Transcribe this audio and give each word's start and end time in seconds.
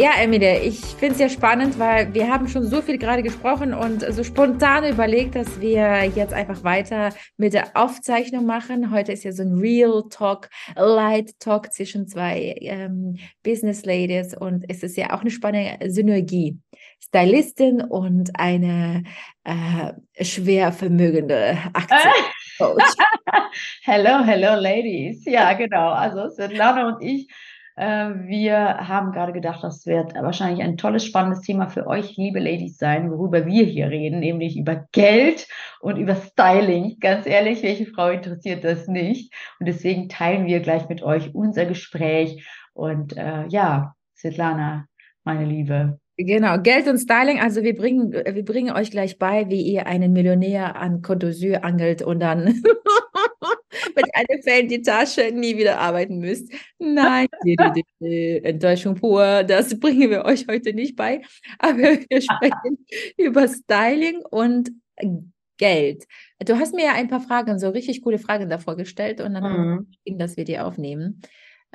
Ja, 0.00 0.12
Emilie, 0.18 0.60
ich 0.60 0.80
finde 0.80 1.12
es 1.12 1.20
ja 1.20 1.28
spannend, 1.28 1.78
weil 1.78 2.14
wir 2.14 2.26
haben 2.26 2.48
schon 2.48 2.64
so 2.64 2.80
viel 2.80 2.96
gerade 2.96 3.22
gesprochen 3.22 3.74
und 3.74 4.00
so 4.00 4.24
spontan 4.24 4.90
überlegt, 4.90 5.34
dass 5.34 5.60
wir 5.60 6.06
jetzt 6.16 6.32
einfach 6.32 6.64
weiter 6.64 7.10
mit 7.36 7.52
der 7.52 7.76
Aufzeichnung 7.76 8.46
machen. 8.46 8.92
Heute 8.92 9.12
ist 9.12 9.24
ja 9.24 9.32
so 9.32 9.42
ein 9.42 9.58
Real 9.58 10.04
Talk, 10.08 10.48
Light 10.74 11.38
Talk 11.38 11.74
zwischen 11.74 12.08
zwei 12.08 12.56
ähm, 12.62 13.18
Business 13.42 13.84
Ladies 13.84 14.34
und 14.34 14.64
es 14.70 14.82
ist 14.82 14.96
ja 14.96 15.12
auch 15.12 15.20
eine 15.20 15.30
spannende 15.30 15.90
Synergie. 15.90 16.56
Stylistin 17.02 17.82
und 17.82 18.30
eine 18.40 19.02
äh, 19.44 20.24
schwer 20.24 20.72
vermögende 20.72 21.58
Aktiencoach. 21.74 22.94
hello, 23.82 24.24
hello, 24.24 24.58
Ladies. 24.58 25.26
Ja, 25.26 25.52
genau. 25.52 25.90
Also 25.90 26.30
Svetlana 26.30 26.88
und 26.88 27.02
ich 27.02 27.28
wir 27.76 28.88
haben 28.88 29.12
gerade 29.12 29.32
gedacht, 29.32 29.62
das 29.62 29.86
wird 29.86 30.14
wahrscheinlich 30.14 30.62
ein 30.62 30.76
tolles, 30.76 31.04
spannendes 31.04 31.40
Thema 31.40 31.68
für 31.68 31.86
euch, 31.86 32.16
liebe 32.16 32.38
Ladies, 32.38 32.76
sein, 32.76 33.10
worüber 33.10 33.46
wir 33.46 33.64
hier 33.64 33.88
reden, 33.88 34.20
nämlich 34.20 34.58
über 34.58 34.86
Geld 34.92 35.48
und 35.80 35.96
über 35.96 36.14
Styling. 36.14 36.98
Ganz 37.00 37.26
ehrlich, 37.26 37.62
welche 37.62 37.86
Frau 37.86 38.08
interessiert 38.08 38.64
das 38.64 38.86
nicht? 38.86 39.32
Und 39.58 39.66
deswegen 39.66 40.08
teilen 40.08 40.46
wir 40.46 40.60
gleich 40.60 40.88
mit 40.88 41.02
euch 41.02 41.34
unser 41.34 41.64
Gespräch. 41.64 42.46
Und 42.74 43.16
äh, 43.16 43.46
ja, 43.48 43.94
Svetlana, 44.16 44.86
meine 45.24 45.44
Liebe, 45.46 45.98
Genau, 46.22 46.58
Geld 46.58 46.86
und 46.86 46.98
Styling. 46.98 47.40
Also 47.40 47.62
wir 47.62 47.74
bringen, 47.74 48.12
wir 48.12 48.44
bringen 48.44 48.76
euch 48.76 48.90
gleich 48.90 49.18
bei, 49.18 49.48
wie 49.48 49.62
ihr 49.62 49.86
einen 49.86 50.12
Millionär 50.12 50.76
an 50.76 51.00
Côte 51.00 51.28
d'Azur 51.28 51.62
angelt 51.62 52.02
und 52.02 52.20
dann 52.20 52.46
mit 53.94 54.06
in 54.60 54.68
die 54.68 54.82
Tasche 54.82 55.30
nie 55.32 55.56
wieder 55.56 55.78
arbeiten 55.78 56.18
müsst. 56.18 56.52
Nein, 56.78 57.26
Enttäuschung 58.44 58.94
pur, 58.94 59.44
das 59.44 59.78
bringen 59.78 60.10
wir 60.10 60.24
euch 60.24 60.46
heute 60.48 60.72
nicht 60.72 60.96
bei. 60.96 61.22
Aber 61.58 61.78
wir 61.78 62.20
sprechen 62.20 62.86
über 63.16 63.48
Styling 63.48 64.22
und 64.30 64.70
Geld. 65.56 66.06
Du 66.38 66.58
hast 66.58 66.74
mir 66.74 66.86
ja 66.86 66.92
ein 66.94 67.08
paar 67.08 67.20
Fragen, 67.20 67.58
so 67.58 67.68
richtig 67.68 68.02
coole 68.02 68.18
Fragen 68.18 68.48
davor 68.48 68.76
gestellt 68.76 69.20
und 69.20 69.34
dann 69.34 69.86
mhm. 70.06 70.18
dass 70.18 70.36
wir 70.36 70.44
die 70.44 70.58
aufnehmen. 70.58 71.20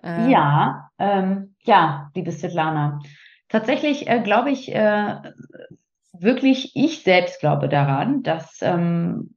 Ähm, 0.03 0.29
ja, 0.29 0.89
ähm, 0.97 1.55
ja, 1.63 2.11
liebe 2.15 2.31
Svetlana. 2.31 2.99
Tatsächlich 3.47 4.07
äh, 4.07 4.21
glaube 4.21 4.49
ich, 4.49 4.73
äh, 4.73 5.15
wirklich, 6.13 6.71
ich 6.75 7.03
selbst 7.03 7.39
glaube 7.39 7.69
daran, 7.69 8.23
dass 8.23 8.57
ähm, 8.61 9.34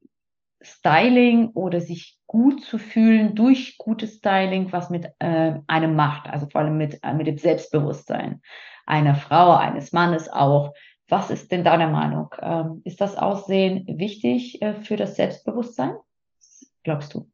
Styling 0.69 1.49
oder 1.55 1.81
sich 1.81 2.19
gut 2.27 2.63
zu 2.63 2.79
fühlen 2.79 3.35
durch 3.35 3.79
gutes 3.79 4.17
Styling, 4.17 4.71
was 4.73 4.91
mit 4.91 5.11
äh, 5.19 5.55
einem 5.67 5.97
macht, 5.97 6.29
also 6.29 6.47
vor 6.49 6.61
allem 6.61 6.77
mit, 6.77 7.03
äh, 7.03 7.15
mit 7.15 7.27
dem 7.27 7.39
Selbstbewusstsein 7.39 8.43
einer 8.87 9.15
Frau, 9.15 9.55
eines 9.55 9.93
Mannes 9.93 10.29
auch. 10.29 10.75
Was 11.09 11.31
ist 11.31 11.53
denn 11.53 11.65
deine 11.65 11.89
Meinung? 11.89 12.35
Ähm, 12.41 12.83
ist 12.85 13.01
das 13.01 13.17
Aussehen 13.17 13.87
wichtig 13.99 14.61
äh, 14.61 14.75
für 14.75 14.97
das 14.97 15.17
Selbstbewusstsein? 15.17 15.95
Glaubst 16.83 17.15
du? 17.15 17.31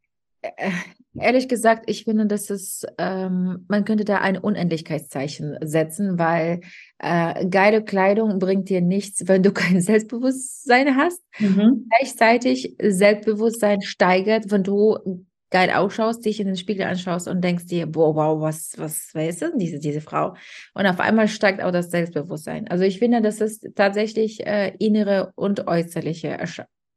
Ehrlich 1.19 1.49
gesagt, 1.49 1.85
ich 1.87 2.05
finde, 2.05 2.27
dass 2.27 2.51
es, 2.51 2.85
ähm, 2.99 3.65
man 3.69 3.85
könnte 3.85 4.05
da 4.05 4.19
ein 4.19 4.37
Unendlichkeitszeichen 4.37 5.59
setzen, 5.63 6.19
weil 6.19 6.61
äh, 6.99 7.47
geile 7.47 7.85
Kleidung 7.85 8.39
bringt 8.39 8.69
dir 8.69 8.81
nichts, 8.81 9.29
wenn 9.29 9.43
du 9.43 9.53
kein 9.53 9.81
Selbstbewusstsein 9.81 10.97
hast. 10.97 11.23
Mhm. 11.39 11.89
Gleichzeitig 11.89 12.77
Selbstbewusstsein 12.81 13.83
steigert, 13.83 14.51
wenn 14.51 14.65
du 14.65 15.25
geil 15.51 15.71
ausschaust, 15.71 16.25
dich 16.25 16.41
in 16.41 16.49
den 16.49 16.57
Spiegel 16.57 16.85
anschaust 16.85 17.29
und 17.29 17.41
denkst 17.41 17.67
dir, 17.67 17.87
wow, 17.95 18.17
wow, 18.17 18.41
was, 18.41 18.73
was, 18.77 19.11
wer 19.13 19.29
ist 19.29 19.41
denn 19.41 19.57
diese, 19.57 19.79
diese 19.79 20.01
Frau? 20.01 20.35
Und 20.75 20.85
auf 20.85 20.99
einmal 20.99 21.29
steigt 21.29 21.63
auch 21.63 21.71
das 21.71 21.93
Selbstbewusstsein. 21.93 22.67
Also 22.67 22.83
ich 22.83 22.99
finde, 22.99 23.23
das 23.23 23.41
ist 23.41 23.69
tatsächlich 23.77 24.45
äh, 24.45 24.75
innere 24.81 25.33
und 25.37 25.69
äußerliche, 25.69 26.41
äh, 26.41 26.47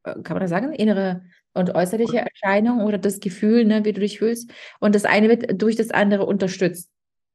kann 0.04 0.24
man 0.30 0.40
das 0.40 0.50
sagen? 0.50 0.74
Innere 0.74 1.22
und 1.58 1.76
äußerliche 1.76 2.20
Erscheinung 2.20 2.82
oder 2.82 2.98
das 2.98 3.20
Gefühl, 3.20 3.66
ne, 3.66 3.86
wie 3.86 3.94
du 3.94 4.02
dich 4.02 4.20
fühlst. 4.20 4.52
Und 4.80 4.96
das 4.96 5.06
eine 5.06 5.30
wird 5.30 5.62
durch 5.62 5.76
das 5.76 5.92
andere 5.92 6.26
unterstützt. 6.26 6.90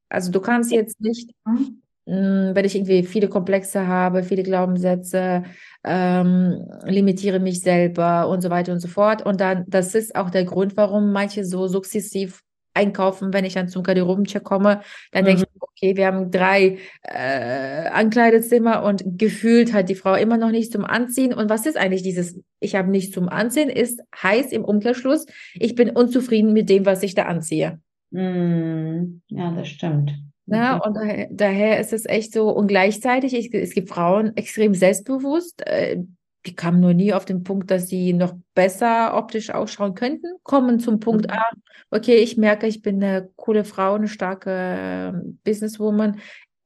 Also 0.09 0.31
du 0.31 0.41
kannst 0.41 0.73
jetzt 0.73 1.01
nicht, 1.01 1.31
mh, 1.45 1.59
hm, 2.07 2.55
wenn 2.55 2.65
ich 2.65 2.75
irgendwie 2.75 3.03
viele 3.05 3.29
Komplexe 3.29 3.87
habe, 3.87 4.25
viele 4.25 4.43
Glaubenssätze, 4.43 5.45
ähm, 5.85 6.69
limitiere 6.85 7.41
mich 7.41 7.61
selber 7.61 8.29
und 8.29 8.43
so 8.43 8.51
weiter 8.51 8.73
und 8.73 8.81
so 8.81 8.89
fort. 8.89 9.25
Und 9.25 9.41
dann, 9.41 9.65
das 9.69 9.95
ist 9.95 10.15
auch 10.17 10.31
der 10.31 10.45
Grund, 10.45 10.77
warum 10.77 11.13
manche 11.13 11.45
so 11.45 11.69
sukzessiv 11.69 12.43
einkaufen, 12.75 13.33
wenn 13.33 13.45
ich 13.45 13.55
dann 13.55 13.69
zum 13.69 13.83
Garderobencheck 13.83 14.45
komme, 14.45 14.83
dann 15.11 15.25
mhm. 15.25 15.27
denke 15.27 15.43
ich, 15.43 15.63
okay, 15.63 15.97
wir 15.97 16.07
haben 16.07 16.31
drei 16.31 16.79
äh, 17.03 17.89
Ankleidezimmer 17.89 18.83
und 18.83 19.03
gefühlt 19.19 19.73
hat 19.73 19.89
die 19.89 19.95
Frau 19.95 20.15
immer 20.15 20.37
noch 20.37 20.51
nicht 20.51 20.73
zum 20.73 20.85
Anziehen. 20.85 21.35
Und 21.35 21.51
was 21.51 21.67
ist 21.67 21.77
eigentlich 21.77 22.03
dieses, 22.03 22.41
ich 22.61 22.75
habe 22.75 22.91
nichts 22.91 23.15
zum 23.15 23.29
Anziehen, 23.29 23.69
ist 23.69 24.01
heiß 24.23 24.53
im 24.53 24.65
Umkehrschluss, 24.65 25.27
ich 25.55 25.75
bin 25.75 25.91
unzufrieden 25.91 26.53
mit 26.53 26.69
dem, 26.69 26.87
was 26.87 27.03
ich 27.03 27.15
da 27.15 27.25
anziehe. 27.25 27.81
Mhm. 28.11 29.23
Ja, 29.29 29.53
das 29.53 29.69
stimmt. 29.69 30.13
Ja, 30.47 30.77
und 30.77 30.95
daher, 30.97 31.29
daher, 31.31 31.81
ist 31.81 31.93
es 31.93 32.05
echt 32.05 32.33
so, 32.33 32.51
und 32.51 32.67
gleichzeitig, 32.67 33.33
ich, 33.35 33.55
es 33.55 33.75
gibt 33.75 33.89
Frauen 33.89 34.37
extrem 34.37 34.75
selbstbewusst, 34.75 35.67
äh, 35.67 36.03
die 36.47 36.55
kamen 36.55 36.81
nur 36.81 36.95
nie 36.95 37.13
auf 37.13 37.25
den 37.25 37.43
Punkt, 37.43 37.71
dass 37.71 37.89
sie 37.89 38.13
noch 38.13 38.35
besser 38.55 39.17
optisch 39.17 39.51
ausschauen 39.51 39.95
könnten, 39.95 40.27
kommen 40.43 40.81
zum 40.81 40.99
Punkt 41.01 41.27
mhm. 41.29 41.35
A, 41.35 41.43
okay, 41.91 42.17
ich 42.17 42.37
merke, 42.37 42.67
ich 42.67 42.83
bin 42.83 43.03
eine 43.03 43.31
coole 43.37 43.65
Frau, 43.65 43.95
eine 43.95 44.09
starke 44.09 44.51
äh, 44.51 45.13
Businesswoman 45.45 46.19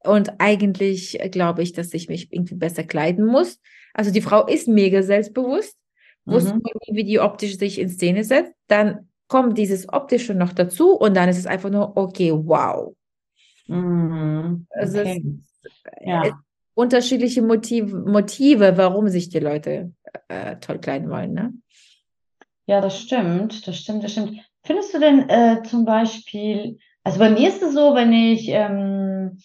und 0.03 0.39
eigentlich 0.39 1.19
glaube 1.31 1.61
ich, 1.61 1.73
dass 1.73 1.93
ich 1.93 2.09
mich 2.09 2.31
irgendwie 2.31 2.55
besser 2.55 2.83
kleiden 2.83 3.25
muss. 3.25 3.59
Also 3.93 4.11
die 4.11 4.21
Frau 4.21 4.47
ist 4.47 4.67
mega 4.67 5.03
selbstbewusst, 5.03 5.77
mhm. 6.25 6.31
wusste 6.31 6.59
wie 6.87 7.03
die 7.03 7.19
optisch 7.19 7.57
sich 7.57 7.79
in 7.79 7.89
Szene 7.89 8.23
setzt, 8.23 8.53
dann 8.67 9.09
kommt 9.27 9.57
dieses 9.57 9.89
optische 9.89 10.33
noch 10.33 10.53
dazu 10.53 10.93
und 10.93 11.15
dann 11.15 11.29
ist 11.29 11.37
es 11.37 11.45
einfach 11.45 11.69
nur, 11.69 11.95
okay, 11.97 12.31
wow. 12.33 12.95
Mhm. 13.67 14.65
Okay. 14.69 14.79
Also 14.79 14.99
es, 14.99 15.19
ja. 16.01 16.39
Unterschiedliche 16.77 17.41
Motive, 17.41 17.97
Motive, 17.97 18.77
warum 18.77 19.09
sich 19.09 19.29
die 19.29 19.39
Leute 19.39 19.93
äh, 20.27 20.57
toll 20.57 20.77
kleiden 20.77 21.09
wollen, 21.09 21.33
ne? 21.33 21.53
Ja, 22.67 22.81
das 22.81 22.99
stimmt, 22.99 23.67
das 23.67 23.77
stimmt, 23.77 24.03
das 24.03 24.11
stimmt. 24.11 24.37
Findest 24.63 24.93
du 24.93 24.99
denn 24.99 25.27
äh, 25.27 25.63
zum 25.63 25.85
Beispiel, 25.85 26.77
also 27.03 27.17
bei 27.17 27.31
mir 27.31 27.49
ist 27.49 27.63
es 27.63 27.73
so, 27.73 27.95
wenn 27.95 28.13
ich, 28.13 28.49
ähm, 28.49 29.39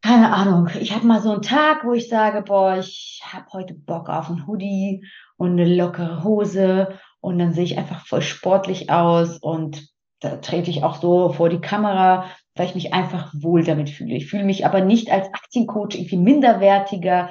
keine 0.00 0.32
Ahnung, 0.32 0.70
ich 0.80 0.94
habe 0.94 1.06
mal 1.06 1.20
so 1.20 1.32
einen 1.32 1.42
Tag, 1.42 1.84
wo 1.84 1.92
ich 1.92 2.08
sage, 2.08 2.40
boah, 2.42 2.78
ich 2.78 3.20
habe 3.24 3.46
heute 3.52 3.74
Bock 3.74 4.08
auf 4.08 4.30
einen 4.30 4.46
Hoodie 4.46 5.04
und 5.36 5.52
eine 5.52 5.66
lockere 5.66 6.24
Hose 6.24 6.98
und 7.20 7.38
dann 7.38 7.52
sehe 7.52 7.64
ich 7.64 7.76
einfach 7.76 8.06
voll 8.06 8.22
sportlich 8.22 8.88
aus 8.88 9.36
und 9.38 9.86
da 10.20 10.36
trete 10.36 10.70
ich 10.70 10.82
auch 10.82 10.98
so 10.98 11.34
vor 11.34 11.50
die 11.50 11.60
Kamera 11.60 12.24
weil 12.56 12.66
ich 12.66 12.74
mich 12.74 12.92
einfach 12.92 13.32
wohl 13.34 13.62
damit 13.64 13.90
fühle. 13.90 14.14
Ich 14.14 14.26
fühle 14.26 14.44
mich 14.44 14.66
aber 14.66 14.80
nicht 14.80 15.10
als 15.10 15.28
Aktiencoach 15.28 15.94
irgendwie 15.94 16.16
minderwertiger, 16.16 17.30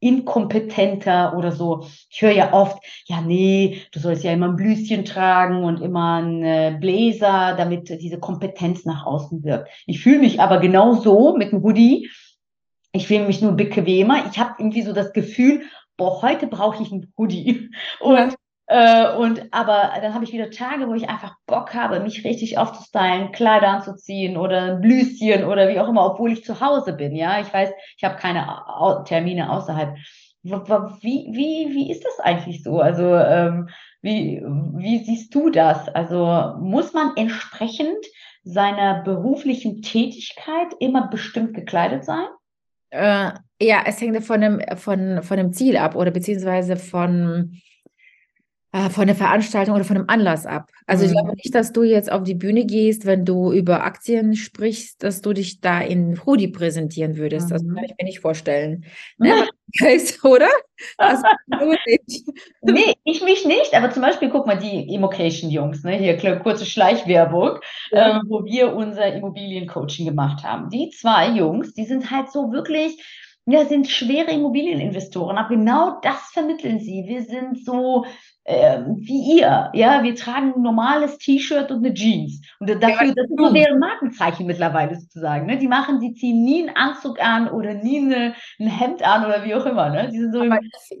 inkompetenter 0.00 1.36
oder 1.36 1.52
so. 1.52 1.86
Ich 2.10 2.20
höre 2.20 2.32
ja 2.32 2.52
oft, 2.52 2.78
ja, 3.06 3.20
nee, 3.20 3.82
du 3.92 4.00
sollst 4.00 4.24
ja 4.24 4.32
immer 4.32 4.48
ein 4.48 4.56
Blüschen 4.56 5.04
tragen 5.04 5.64
und 5.64 5.80
immer 5.80 6.22
ein 6.22 6.42
äh, 6.42 6.76
Bläser, 6.78 7.54
damit 7.56 7.88
diese 7.88 8.18
Kompetenz 8.18 8.84
nach 8.84 9.06
außen 9.06 9.42
wirkt. 9.42 9.70
Ich 9.86 10.00
fühle 10.00 10.18
mich 10.18 10.40
aber 10.40 10.58
genau 10.58 10.94
so 10.94 11.36
mit 11.36 11.52
einem 11.52 11.62
Hoodie. 11.62 12.10
Ich 12.92 13.06
fühle 13.06 13.26
mich 13.26 13.42
nur 13.42 13.52
bequemer. 13.52 14.24
Ich 14.30 14.38
habe 14.38 14.54
irgendwie 14.58 14.82
so 14.82 14.92
das 14.92 15.12
Gefühl, 15.12 15.62
boah, 15.96 16.22
heute 16.22 16.46
brauche 16.46 16.82
ich 16.82 16.92
einen 16.92 17.12
Hoodie. 17.16 17.70
Und 18.00 18.36
äh, 18.68 19.14
und 19.14 19.52
aber 19.52 19.92
dann 20.00 20.12
habe 20.14 20.24
ich 20.24 20.32
wieder 20.32 20.50
Tage, 20.50 20.88
wo 20.88 20.94
ich 20.94 21.08
einfach 21.08 21.36
Bock 21.46 21.72
habe, 21.74 22.00
mich 22.00 22.24
richtig 22.24 22.58
aufzustylen, 22.58 23.30
Kleider 23.30 23.68
anzuziehen 23.68 24.36
oder 24.36 24.74
ein 24.74 24.80
Blüschen 24.80 25.44
oder 25.44 25.68
wie 25.68 25.78
auch 25.78 25.88
immer, 25.88 26.04
obwohl 26.04 26.32
ich 26.32 26.44
zu 26.44 26.60
Hause 26.60 26.92
bin. 26.92 27.14
Ja, 27.14 27.40
ich 27.40 27.52
weiß, 27.52 27.70
ich 27.96 28.04
habe 28.04 28.16
keine 28.16 28.46
Termine 29.04 29.50
außerhalb. 29.52 29.96
Wie, 30.42 31.28
wie, 31.32 31.74
wie 31.74 31.90
ist 31.90 32.04
das 32.04 32.20
eigentlich 32.20 32.62
so? 32.62 32.80
Also, 32.80 33.16
ähm, 33.16 33.68
wie, 34.02 34.40
wie 34.74 34.98
siehst 34.98 35.34
du 35.34 35.50
das? 35.50 35.88
Also, 35.88 36.54
muss 36.60 36.92
man 36.92 37.12
entsprechend 37.16 38.04
seiner 38.44 39.02
beruflichen 39.02 39.82
Tätigkeit 39.82 40.68
immer 40.78 41.08
bestimmt 41.08 41.54
gekleidet 41.54 42.04
sein? 42.04 42.26
Äh, 42.90 43.32
ja, 43.60 43.82
es 43.86 44.00
hängt 44.00 44.22
von 44.24 44.40
dem, 44.40 44.60
von, 44.76 45.22
von 45.22 45.36
dem 45.36 45.52
Ziel 45.52 45.76
ab 45.76 45.96
oder 45.96 46.12
beziehungsweise 46.12 46.76
von, 46.76 47.60
von 48.90 49.06
der 49.06 49.16
Veranstaltung 49.16 49.74
oder 49.74 49.84
von 49.84 49.96
dem 49.96 50.08
Anlass 50.08 50.46
ab. 50.46 50.70
Also 50.86 51.04
ich 51.04 51.12
glaube 51.12 51.30
Mhm. 51.30 51.34
nicht, 51.36 51.54
dass 51.54 51.72
du 51.72 51.82
jetzt 51.82 52.10
auf 52.12 52.22
die 52.24 52.34
Bühne 52.34 52.64
gehst, 52.66 53.06
wenn 53.06 53.24
du 53.24 53.52
über 53.52 53.84
Aktien 53.84 54.34
sprichst, 54.36 55.02
dass 55.02 55.20
du 55.22 55.32
dich 55.32 55.60
da 55.60 55.80
in 55.80 56.20
Hoodie 56.26 56.48
präsentieren 56.48 57.16
würdest. 57.16 57.50
Das 57.50 57.62
kann 57.62 57.74
Mhm. 57.74 57.84
ich 57.84 57.94
mir 57.98 58.04
nicht 58.06 58.20
vorstellen. 58.20 58.84
Ne, 59.18 59.48
oder? 60.24 60.48
Also. 60.98 61.22
Nee, 62.62 62.94
ich 63.04 63.22
mich 63.22 63.46
nicht, 63.46 63.74
aber 63.74 63.90
zum 63.90 64.02
Beispiel, 64.02 64.28
guck 64.30 64.46
mal, 64.46 64.58
die 64.58 64.92
Immocation-Jungs, 64.94 65.84
ne, 65.84 65.96
hier 65.98 66.38
kurze 66.40 66.66
Schleichwerbung, 66.66 67.58
Ja. 67.92 68.18
äh, 68.18 68.20
wo 68.28 68.44
wir 68.44 68.74
unser 68.74 69.12
Immobiliencoaching 69.14 70.06
gemacht 70.06 70.42
haben. 70.44 70.68
Die 70.70 70.90
zwei 70.90 71.28
Jungs, 71.30 71.74
die 71.74 71.84
sind 71.84 72.10
halt 72.10 72.30
so 72.30 72.52
wirklich, 72.52 73.00
ja, 73.46 73.64
sind 73.64 73.88
schwere 73.88 74.32
Immobilieninvestoren, 74.32 75.38
aber 75.38 75.48
genau 75.50 76.00
das 76.02 76.30
vermitteln 76.32 76.80
sie. 76.80 77.04
Wir 77.06 77.22
sind 77.22 77.64
so 77.64 78.04
ähm, 78.48 78.96
wie 78.98 79.38
ihr, 79.38 79.70
ja, 79.74 80.02
wir 80.04 80.14
tragen 80.14 80.54
ein 80.54 80.62
normales 80.62 81.18
T-Shirt 81.18 81.70
und 81.72 81.84
eine 81.84 81.92
Jeans. 81.92 82.40
Und 82.60 82.68
dafür, 82.68 83.12
das 83.14 83.28
ist 83.28 83.38
so 83.38 83.52
deren 83.52 83.80
Markenzeichen 83.80 84.46
mittlerweile 84.46 84.94
sozusagen. 84.94 85.46
Ne? 85.46 85.58
Die 85.58 85.66
machen, 85.66 85.98
die 85.98 86.14
ziehen 86.14 86.44
nie 86.44 86.62
einen 86.68 86.76
Anzug 86.76 87.20
an 87.20 87.48
oder 87.48 87.74
nie 87.74 87.98
eine, 87.98 88.34
ein 88.60 88.68
Hemd 88.68 89.02
an 89.02 89.24
oder 89.24 89.44
wie 89.44 89.54
auch 89.54 89.66
immer. 89.66 89.90
Ne? 89.90 90.10
Die 90.12 90.18
sind 90.18 90.32
so 90.32 90.44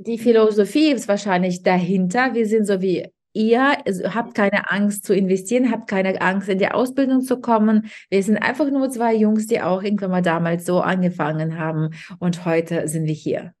die 0.00 0.18
Philosophie 0.18 0.90
ist 0.90 1.06
wahrscheinlich 1.06 1.62
dahinter. 1.62 2.34
Wir 2.34 2.46
sind 2.46 2.66
so 2.66 2.82
wie 2.82 3.06
ihr. 3.32 3.76
Also 3.86 4.12
habt 4.12 4.34
keine 4.34 4.70
Angst 4.70 5.04
zu 5.04 5.14
investieren, 5.14 5.70
habt 5.70 5.88
keine 5.88 6.20
Angst 6.20 6.48
in 6.48 6.58
die 6.58 6.68
Ausbildung 6.68 7.20
zu 7.20 7.40
kommen. 7.40 7.90
Wir 8.10 8.22
sind 8.24 8.38
einfach 8.38 8.68
nur 8.70 8.90
zwei 8.90 9.14
Jungs, 9.14 9.46
die 9.46 9.60
auch 9.60 9.84
irgendwann 9.84 10.10
mal 10.10 10.22
damals 10.22 10.66
so 10.66 10.80
angefangen 10.80 11.58
haben 11.58 11.90
und 12.18 12.44
heute 12.44 12.88
sind 12.88 13.06
wir 13.06 13.14
hier. 13.14 13.55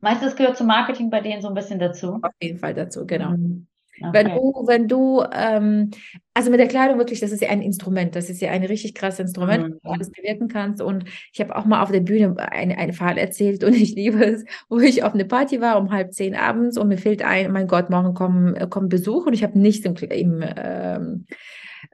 Meinst 0.00 0.22
du, 0.22 0.26
das 0.26 0.36
gehört 0.36 0.56
zum 0.56 0.66
Marketing 0.66 1.10
bei 1.10 1.20
denen 1.20 1.42
so 1.42 1.48
ein 1.48 1.54
bisschen 1.54 1.78
dazu? 1.78 2.18
Auf 2.22 2.32
jeden 2.40 2.58
Fall 2.58 2.74
dazu, 2.74 3.06
genau. 3.06 3.30
Mhm. 3.30 3.66
Wenn 4.12 4.28
Okay. 4.28 4.36
du, 4.38 4.66
wenn 4.66 4.88
du, 4.88 5.22
ähm, 5.30 5.90
also 6.32 6.50
mit 6.50 6.58
der 6.58 6.68
Kleidung 6.68 6.96
wirklich, 6.96 7.20
das 7.20 7.32
ist 7.32 7.42
ja 7.42 7.50
ein 7.50 7.60
Instrument, 7.60 8.16
das 8.16 8.30
ist 8.30 8.40
ja 8.40 8.50
ein 8.50 8.64
richtig 8.64 8.94
krasses 8.94 9.20
Instrument, 9.20 9.68
Mhm. 9.68 9.74
wo 9.74 9.78
du 9.88 9.90
alles 9.90 10.10
bewirken 10.10 10.48
kannst. 10.48 10.80
Und 10.80 11.04
ich 11.34 11.40
habe 11.40 11.54
auch 11.54 11.66
mal 11.66 11.82
auf 11.82 11.90
der 11.92 12.00
Bühne 12.00 12.34
eine, 12.38 12.78
einen 12.78 12.94
Fall 12.94 13.18
erzählt 13.18 13.62
und 13.62 13.74
ich 13.76 13.94
liebe 13.94 14.24
es, 14.24 14.44
wo 14.70 14.78
ich 14.78 15.02
auf 15.04 15.12
eine 15.12 15.26
Party 15.26 15.60
war 15.60 15.76
um 15.78 15.90
halb 15.92 16.14
zehn 16.14 16.34
abends 16.34 16.78
und 16.78 16.88
mir 16.88 16.96
fällt 16.96 17.22
ein, 17.22 17.52
mein 17.52 17.66
Gott, 17.66 17.90
morgen 17.90 18.14
kommen, 18.14 18.54
äh, 18.56 18.66
kommt 18.70 18.88
Besuch 18.88 19.26
und 19.26 19.34
ich 19.34 19.42
habe 19.42 19.58
nichts 19.58 19.84
im, 19.84 19.94
im 19.96 20.44
ähm, 20.56 21.26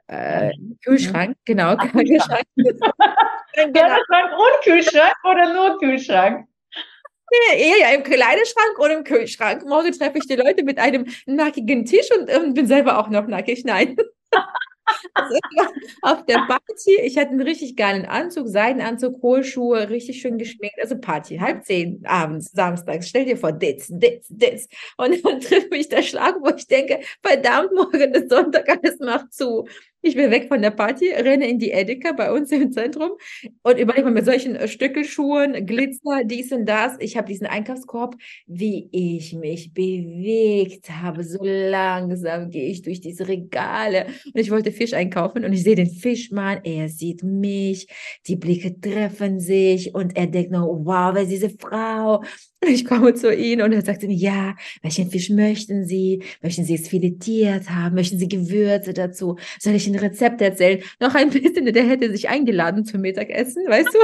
äh, 0.07 0.51
Kühlschrank, 0.85 1.35
genau, 1.43 1.75
Ach, 1.77 1.91
Kühlschrank. 1.91 2.43
genau. 2.55 2.93
Kleiderschrank 3.53 4.31
und 4.31 4.63
Kühlschrank 4.63 5.13
oder 5.29 5.53
nur 5.53 5.77
Kühlschrank? 5.79 6.47
Eher 7.55 7.79
ja 7.79 7.89
im 7.95 8.03
Kleiderschrank 8.03 8.79
oder 8.79 8.97
im 8.97 9.03
Kühlschrank. 9.03 9.65
Morgen 9.65 9.91
treffe 9.91 10.17
ich 10.17 10.27
die 10.27 10.35
Leute 10.35 10.63
mit 10.63 10.79
einem 10.79 11.05
nackigen 11.25 11.85
Tisch 11.85 12.09
und 12.17 12.29
ähm, 12.29 12.53
bin 12.53 12.67
selber 12.67 12.99
auch 12.99 13.09
noch 13.09 13.27
nackig. 13.27 13.63
Nein. 13.65 13.97
Also 15.13 15.37
auf 16.01 16.25
der 16.25 16.45
Party, 16.47 16.95
ich 17.03 17.17
hatte 17.17 17.31
einen 17.31 17.41
richtig 17.41 17.75
geilen 17.75 18.05
Anzug, 18.05 18.47
Seidenanzug, 18.47 19.21
hohe 19.21 19.43
Schuhe, 19.43 19.89
richtig 19.89 20.21
schön 20.21 20.37
geschminkt. 20.37 20.77
Also 20.81 20.97
Party, 20.97 21.37
halb 21.37 21.65
zehn 21.65 22.05
abends, 22.05 22.51
samstags. 22.51 23.09
Stell 23.09 23.25
dir 23.25 23.37
vor, 23.37 23.51
Ditz, 23.51 23.87
Ditz, 23.89 24.27
Ditz. 24.29 24.67
Und 24.97 25.23
dann 25.25 25.41
trifft 25.41 25.71
mich 25.71 25.89
der 25.89 26.03
Schlag, 26.03 26.35
wo 26.39 26.49
ich 26.55 26.67
denke, 26.67 27.01
verdammt, 27.21 27.73
morgen 27.73 28.13
ist 28.13 28.29
Sonntag, 28.29 28.69
alles 28.69 28.99
macht 28.99 29.33
zu. 29.33 29.67
Ich 30.07 30.15
bin 30.15 30.31
weg 30.31 30.47
von 30.47 30.61
der 30.61 30.71
Party, 30.71 31.09
renne 31.09 31.49
in 31.49 31.59
die 31.59 31.71
Edeka 31.71 32.13
bei 32.13 32.31
uns 32.31 32.49
im 32.53 32.71
Zentrum 32.71 33.11
und 33.63 33.77
überlege 33.77 34.05
mal 34.05 34.13
mit 34.13 34.23
solchen 34.23 34.55
äh, 34.55 34.69
Stöckelschuhen, 34.69 35.65
Glitzer, 35.65 36.23
dies 36.23 36.53
und 36.53 36.65
das. 36.65 36.93
Ich 36.99 37.17
habe 37.17 37.27
diesen 37.27 37.45
Einkaufskorb, 37.45 38.15
wie 38.45 38.87
ich 38.93 39.33
mich 39.33 39.73
bewegt 39.73 40.89
habe. 40.89 41.25
So 41.25 41.39
langsam 41.43 42.49
gehe 42.49 42.69
ich 42.69 42.83
durch 42.83 43.01
diese 43.01 43.27
Regale 43.27 44.05
und 44.27 44.39
ich 44.39 44.49
wollte 44.49 44.71
Fisch 44.71 44.93
einkaufen 44.93 45.43
und 45.43 45.51
ich 45.51 45.63
sehe 45.63 45.75
den 45.75 45.91
Fischmann, 45.91 46.61
er 46.63 46.87
sieht 46.87 47.21
mich, 47.23 47.87
die 48.27 48.37
Blicke 48.37 48.79
treffen 48.79 49.41
sich 49.41 49.93
und 49.93 50.15
er 50.15 50.27
denkt 50.27 50.51
nur, 50.51 50.85
wow, 50.85 51.13
wer 51.13 51.23
ist 51.23 51.31
diese 51.31 51.49
Frau? 51.49 52.23
Ich 52.65 52.85
komme 52.85 53.13
zu 53.13 53.33
ihm 53.33 53.61
und 53.61 53.71
er 53.71 53.83
sagt 53.83 54.01
mir, 54.01 54.13
ja, 54.13 54.55
welchen 54.81 55.11
Fisch 55.11 55.29
möchten 55.29 55.85
Sie? 55.85 56.23
Möchten 56.41 56.63
Sie 56.63 56.73
es 56.73 56.87
filetiert 56.87 57.69
haben? 57.69 57.93
Möchten 57.93 58.17
Sie 58.17 58.27
Gewürze 58.27 58.93
dazu? 58.93 59.37
Soll 59.59 59.75
ich 59.75 59.87
ein 59.87 59.95
Rezept 59.97 60.41
erzählen? 60.41 60.83
Noch 60.99 61.15
ein 61.15 61.29
bisschen, 61.31 61.65
der 61.65 61.83
hätte 61.83 62.11
sich 62.11 62.29
eingeladen 62.29 62.85
zum 62.85 63.01
Mittagessen, 63.01 63.67
weißt 63.67 63.93
du? 63.93 63.99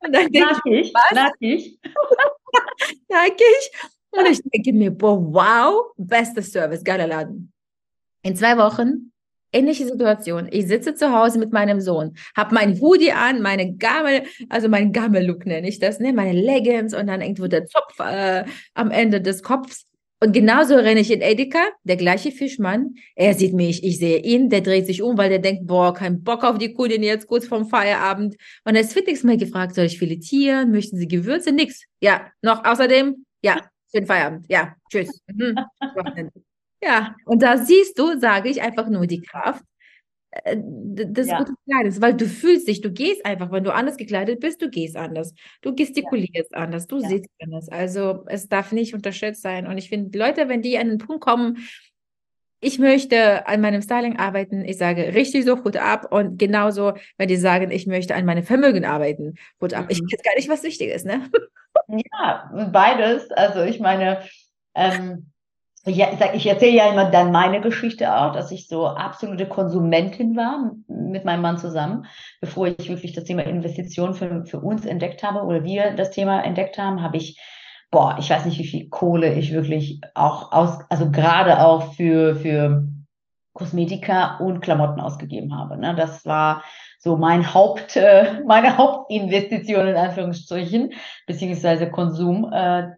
Und 0.00 0.14
dann 0.14 0.30
denke 0.30 0.54
ich, 0.64 0.92
was? 0.94 1.12
nackig. 1.14 1.78
nackig. 3.08 3.70
Und 4.14 4.26
ich 4.28 4.40
denke 4.42 4.74
mir, 4.74 4.90
boah, 4.90 5.18
wow, 5.18 5.92
bester 5.96 6.42
Service, 6.42 6.84
geiler 6.84 7.06
Laden. 7.06 7.50
In 8.22 8.36
zwei 8.36 8.58
Wochen, 8.58 9.12
ähnliche 9.52 9.86
Situation. 9.86 10.48
Ich 10.50 10.66
sitze 10.66 10.94
zu 10.94 11.12
Hause 11.12 11.38
mit 11.38 11.52
meinem 11.52 11.80
Sohn, 11.80 12.14
habe 12.36 12.54
mein 12.54 12.80
Hoodie 12.80 13.12
an, 13.12 13.42
meine 13.42 13.74
Gammel, 13.74 14.24
also 14.48 14.68
mein 14.68 14.92
Gammel-Look 14.92 15.46
nenne 15.46 15.68
ich 15.68 15.78
das, 15.78 15.98
ne, 15.98 16.12
meine 16.12 16.38
Leggings 16.38 16.94
und 16.94 17.06
dann 17.06 17.20
irgendwo 17.20 17.46
der 17.46 17.66
Zopf 17.66 17.98
äh, 18.00 18.44
am 18.74 18.90
Ende 18.90 19.20
des 19.20 19.42
Kopfs. 19.42 19.86
Und 20.22 20.32
genauso 20.32 20.76
renne 20.76 21.00
ich 21.00 21.10
in 21.10 21.20
Edeka, 21.20 21.58
der 21.82 21.96
gleiche 21.96 22.30
Fischmann. 22.30 22.94
Er 23.16 23.34
sieht 23.34 23.54
mich, 23.54 23.82
ich 23.82 23.98
sehe 23.98 24.18
ihn, 24.18 24.50
der 24.50 24.60
dreht 24.60 24.86
sich 24.86 25.02
um, 25.02 25.18
weil 25.18 25.30
der 25.30 25.40
denkt, 25.40 25.66
boah, 25.66 25.92
kein 25.92 26.22
Bock 26.22 26.44
auf 26.44 26.58
die 26.58 26.72
Kudin 26.74 27.02
jetzt 27.02 27.26
kurz 27.26 27.48
vorm 27.48 27.68
Feierabend. 27.68 28.36
Und 28.62 28.76
er 28.76 28.82
ist 28.82 28.92
fittigst 28.92 29.24
mal 29.24 29.36
gefragt, 29.36 29.74
soll 29.74 29.86
ich 29.86 29.98
filetieren? 29.98 30.70
Möchten 30.70 30.96
Sie 30.96 31.08
Gewürze? 31.08 31.50
Nix. 31.50 31.82
Ja, 32.00 32.30
noch 32.40 32.64
außerdem, 32.64 33.26
ja, 33.42 33.62
schönen 33.90 34.06
Feierabend. 34.06 34.46
Ja, 34.48 34.76
tschüss. 34.88 35.10
Mhm. 35.26 35.58
Ja, 36.84 37.14
und 37.26 37.40
da 37.44 37.58
siehst 37.58 37.96
du, 37.96 38.18
sage 38.18 38.48
ich, 38.48 38.60
einfach 38.60 38.88
nur 38.88 39.06
die 39.06 39.22
Kraft 39.22 39.62
äh, 40.44 40.56
d- 40.56 41.06
des 41.12 41.28
Ja. 41.28 41.38
guten 41.38 41.54
Kleidens, 41.68 42.00
weil 42.00 42.14
du 42.14 42.26
fühlst 42.26 42.68
dich, 42.68 42.80
du 42.80 42.90
gehst 42.90 43.24
einfach, 43.26 43.50
wenn 43.52 43.64
du 43.64 43.72
anders 43.72 43.96
gekleidet 43.96 44.40
bist, 44.40 44.60
du 44.62 44.70
gehst 44.70 44.96
anders, 44.96 45.34
du 45.60 45.74
gestikulierst 45.74 46.54
anders, 46.54 46.86
du 46.86 46.98
Ja. 47.00 47.08
siehst 47.08 47.26
anders. 47.40 47.68
Also 47.68 48.24
es 48.26 48.48
darf 48.48 48.72
nicht 48.72 48.94
unterschätzt 48.94 49.42
sein. 49.42 49.66
Und 49.66 49.78
ich 49.78 49.88
finde, 49.88 50.18
Leute, 50.18 50.48
wenn 50.48 50.62
die 50.62 50.78
an 50.78 50.88
den 50.88 50.98
Punkt 50.98 51.22
kommen, 51.22 51.58
ich 52.64 52.78
möchte 52.78 53.46
an 53.48 53.60
meinem 53.60 53.82
Styling 53.82 54.18
arbeiten, 54.18 54.64
ich 54.64 54.78
sage 54.78 55.14
richtig 55.14 55.44
so, 55.44 55.64
Hut 55.64 55.76
ab. 55.76 56.12
Und 56.12 56.38
genauso, 56.38 56.92
wenn 57.18 57.26
die 57.28 57.36
sagen, 57.36 57.72
ich 57.72 57.86
möchte 57.88 58.14
an 58.14 58.24
meinem 58.24 58.44
Vermögen 58.44 58.84
arbeiten, 58.84 59.34
Hut 59.60 59.74
ab. 59.74 59.86
Ich 59.88 60.00
Mhm. 60.00 60.06
weiß 60.06 60.22
gar 60.22 60.34
nicht, 60.36 60.48
was 60.48 60.62
wichtig 60.62 60.90
ist, 60.90 61.04
ne? 61.04 61.28
Ja, 61.88 62.50
beides. 62.72 63.30
Also 63.32 63.62
ich 63.62 63.80
meine, 63.80 64.22
ähm, 64.76 64.92
ja, 65.00 65.16
ich, 65.84 66.46
erzähle 66.46 66.76
ja 66.76 66.92
immer 66.92 67.10
dann 67.10 67.32
meine 67.32 67.60
Geschichte 67.60 68.16
auch, 68.16 68.32
dass 68.32 68.52
ich 68.52 68.68
so 68.68 68.86
absolute 68.86 69.48
Konsumentin 69.48 70.36
war 70.36 70.72
mit 70.86 71.24
meinem 71.24 71.42
Mann 71.42 71.58
zusammen, 71.58 72.06
bevor 72.40 72.68
ich 72.68 72.88
wirklich 72.88 73.12
das 73.12 73.24
Thema 73.24 73.42
Investition 73.42 74.14
für, 74.14 74.44
für 74.44 74.60
uns 74.60 74.86
entdeckt 74.86 75.24
habe 75.24 75.42
oder 75.42 75.64
wir 75.64 75.94
das 75.96 76.12
Thema 76.12 76.44
entdeckt 76.44 76.78
haben, 76.78 77.02
habe 77.02 77.16
ich, 77.16 77.40
boah, 77.90 78.16
ich 78.18 78.30
weiß 78.30 78.44
nicht, 78.44 78.58
wie 78.60 78.66
viel 78.66 78.88
Kohle 78.90 79.34
ich 79.34 79.52
wirklich 79.52 80.00
auch 80.14 80.52
aus, 80.52 80.78
also 80.88 81.10
gerade 81.10 81.64
auch 81.64 81.94
für, 81.94 82.36
für 82.36 82.86
Kosmetika 83.52 84.38
und 84.38 84.60
Klamotten 84.60 85.00
ausgegeben 85.00 85.56
habe. 85.56 85.76
Ne? 85.76 85.94
Das 85.96 86.24
war 86.24 86.62
so 86.98 87.16
mein 87.16 87.54
Haupt, 87.54 87.96
äh, 87.96 88.40
meine 88.46 88.78
Hauptinvestition 88.78 89.88
in 89.88 89.96
Anführungsstrichen, 89.96 90.92
beziehungsweise 91.26 91.90
Konsum, 91.90 92.50
äh, 92.52 92.90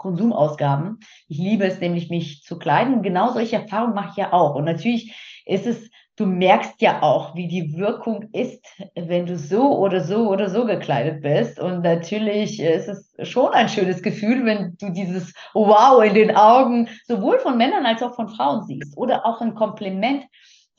Konsumausgaben. 0.00 0.98
Ich 1.28 1.38
liebe 1.38 1.64
es 1.64 1.78
nämlich, 1.78 2.08
mich 2.08 2.42
zu 2.42 2.58
kleiden. 2.58 2.94
Und 2.94 3.02
genau 3.02 3.32
solche 3.32 3.56
Erfahrungen 3.56 3.94
mache 3.94 4.10
ich 4.10 4.16
ja 4.16 4.32
auch. 4.32 4.54
Und 4.54 4.64
natürlich 4.64 5.14
ist 5.44 5.66
es, 5.66 5.90
du 6.16 6.24
merkst 6.24 6.80
ja 6.80 7.02
auch, 7.02 7.34
wie 7.34 7.48
die 7.48 7.76
Wirkung 7.76 8.28
ist, 8.32 8.64
wenn 8.94 9.26
du 9.26 9.36
so 9.36 9.78
oder 9.78 10.00
so 10.00 10.28
oder 10.28 10.48
so 10.48 10.64
gekleidet 10.64 11.22
bist. 11.22 11.60
Und 11.60 11.82
natürlich 11.82 12.60
ist 12.60 12.88
es 12.88 13.14
schon 13.28 13.52
ein 13.52 13.68
schönes 13.68 14.02
Gefühl, 14.02 14.44
wenn 14.46 14.76
du 14.80 14.90
dieses 14.90 15.34
Wow 15.52 16.02
in 16.02 16.14
den 16.14 16.34
Augen 16.34 16.88
sowohl 17.06 17.38
von 17.38 17.58
Männern 17.58 17.84
als 17.84 18.02
auch 18.02 18.14
von 18.14 18.28
Frauen 18.28 18.64
siehst 18.64 18.96
oder 18.96 19.26
auch 19.26 19.42
ein 19.42 19.54
Kompliment 19.54 20.24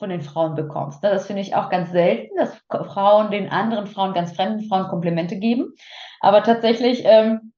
von 0.00 0.10
den 0.10 0.22
Frauen 0.22 0.56
bekommst. 0.56 1.04
Das 1.04 1.28
finde 1.28 1.42
ich 1.42 1.54
auch 1.54 1.70
ganz 1.70 1.92
selten, 1.92 2.34
dass 2.36 2.56
Frauen 2.68 3.30
den 3.30 3.50
anderen 3.50 3.86
Frauen, 3.86 4.14
ganz 4.14 4.32
fremden 4.32 4.66
Frauen 4.68 4.88
Komplimente 4.88 5.36
geben. 5.36 5.74
Aber 6.18 6.42
tatsächlich 6.42 7.02
ähm, 7.04 7.51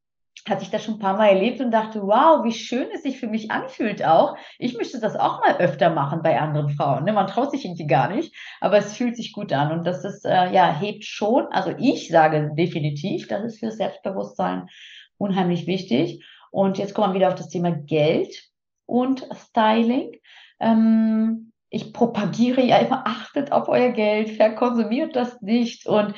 hatte 0.49 0.63
ich 0.63 0.71
das 0.71 0.85
schon 0.85 0.95
ein 0.95 1.01
paar 1.01 1.17
Mal 1.17 1.29
erlebt 1.29 1.61
und 1.61 1.71
dachte, 1.71 2.03
wow, 2.03 2.45
wie 2.45 2.53
schön 2.53 2.89
es 2.95 3.03
sich 3.03 3.19
für 3.19 3.27
mich 3.27 3.51
anfühlt 3.51 4.05
auch. 4.05 4.37
Ich 4.59 4.77
möchte 4.77 5.01
das 5.01 5.17
auch 5.17 5.41
mal 5.41 5.57
öfter 5.57 5.91
machen 5.91 6.21
bei 6.23 6.39
anderen 6.39 6.69
Frauen. 6.69 7.05
Ne? 7.05 7.13
Man 7.13 7.29
traut 7.29 7.51
sich 7.51 7.65
irgendwie 7.65 7.87
gar 7.87 8.09
nicht, 8.09 8.35
aber 8.61 8.77
es 8.77 8.97
fühlt 8.97 9.17
sich 9.17 9.33
gut 9.33 9.53
an 9.53 9.73
und 9.73 9.87
das 9.87 10.05
ist, 10.05 10.27
äh, 10.27 10.53
ja, 10.53 10.71
hebt 10.79 11.05
schon. 11.05 11.47
Also 11.47 11.73
ich 11.79 12.09
sage 12.09 12.53
definitiv, 12.55 13.27
das 13.29 13.45
ist 13.45 13.59
für 13.59 13.71
Selbstbewusstsein 13.71 14.69
unheimlich 15.17 15.67
wichtig. 15.67 16.25
Und 16.51 16.79
jetzt 16.79 16.95
kommen 16.95 17.13
wir 17.13 17.21
wieder 17.21 17.29
auf 17.29 17.35
das 17.35 17.49
Thema 17.49 17.73
Geld 17.73 18.45
und 18.87 19.27
Styling. 19.33 20.13
Ähm, 20.61 21.53
ich 21.71 21.93
propagiere 21.93 22.63
ja 22.63 22.79
immer, 22.79 23.07
achtet 23.07 23.51
auf 23.51 23.69
euer 23.69 23.91
Geld, 23.91 24.31
verkonsumiert 24.31 25.17
das 25.17 25.41
nicht. 25.41 25.87
Und 25.87 26.15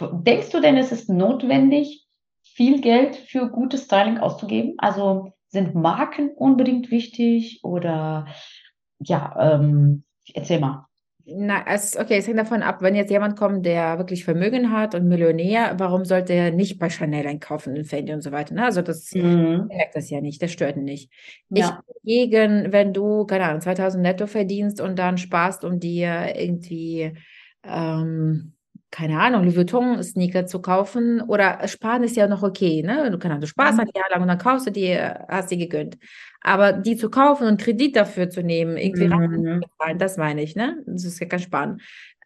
denkst 0.00 0.50
du 0.50 0.60
denn, 0.60 0.76
es 0.76 0.92
ist 0.92 1.10
notwendig, 1.10 2.05
viel 2.56 2.80
Geld 2.80 3.16
für 3.16 3.48
gutes 3.50 3.84
Styling 3.84 4.18
auszugeben? 4.18 4.74
Also 4.78 5.32
sind 5.48 5.74
Marken 5.74 6.30
unbedingt 6.30 6.90
wichtig 6.90 7.60
oder 7.64 8.26
ja, 9.00 9.36
ähm, 9.54 10.04
erzähl 10.34 10.60
mal. 10.60 10.86
Na, 11.28 11.64
es, 11.66 11.96
okay, 11.96 12.18
es 12.18 12.26
hängt 12.28 12.38
davon 12.38 12.62
ab, 12.62 12.82
wenn 12.82 12.94
jetzt 12.94 13.10
jemand 13.10 13.36
kommt, 13.36 13.66
der 13.66 13.98
wirklich 13.98 14.24
Vermögen 14.24 14.70
hat 14.70 14.94
und 14.94 15.08
Millionär, 15.08 15.74
warum 15.78 16.04
sollte 16.04 16.32
er 16.34 16.52
nicht 16.52 16.78
bei 16.78 16.88
Chanel 16.88 17.26
einkaufen 17.26 17.76
und 17.76 17.84
Fendi 17.84 18.12
und 18.12 18.22
so 18.22 18.30
weiter? 18.30 18.54
Ne? 18.54 18.64
Also 18.64 18.80
das 18.80 19.16
Mhm. 19.16 19.76
merkt 19.76 19.96
das 19.96 20.08
ja 20.08 20.20
nicht, 20.20 20.40
das 20.40 20.52
stört 20.52 20.76
ihn 20.76 20.84
nicht. 20.84 21.10
Ich 21.52 21.76
Ja. 21.76 21.82
gegen, 22.04 22.72
wenn 22.72 22.92
du, 22.92 23.26
keine 23.26 23.44
Ahnung, 23.46 23.60
2000 23.60 24.02
netto 24.04 24.28
verdienst 24.28 24.80
und 24.80 24.96
dann 25.00 25.18
sparst, 25.18 25.64
um 25.64 25.80
dir 25.80 26.34
irgendwie, 26.36 27.12
ähm, 27.64 28.55
keine 28.96 29.20
Ahnung, 29.20 29.42
Louis 29.44 29.56
Vuitton 29.56 30.02
Sneaker 30.02 30.46
zu 30.46 30.62
kaufen 30.62 31.20
oder 31.20 31.66
sparen 31.68 32.02
ist 32.04 32.16
ja 32.16 32.26
noch 32.28 32.42
okay, 32.42 32.82
ne? 32.82 33.10
Du, 33.10 33.18
Ahnung, 33.28 33.40
du 33.40 33.46
sparst 33.46 33.78
Mhm. 33.78 33.80
ein 33.80 33.88
Jahr 33.94 34.06
lang 34.10 34.22
und 34.22 34.28
dann 34.28 34.38
kaufst 34.38 34.66
du 34.66 34.70
dir, 34.72 35.26
hast 35.28 35.50
die 35.50 35.58
gegönnt. 35.58 35.98
Aber 36.40 36.72
die 36.72 36.96
zu 36.96 37.10
kaufen 37.10 37.46
und 37.46 37.60
Kredit 37.60 37.96
dafür 37.96 38.30
zu 38.30 38.42
nehmen, 38.42 38.76
irgendwie 38.78 39.08
Mhm. 39.08 39.60
bezahlen, 39.60 39.98
das 39.98 40.16
meine 40.16 40.42
ich, 40.42 40.56
ne? 40.56 40.82
Das 40.86 41.04
ist 41.04 41.20
ja 41.20 41.26
kein 41.26 41.40
Sparen. 41.40 41.80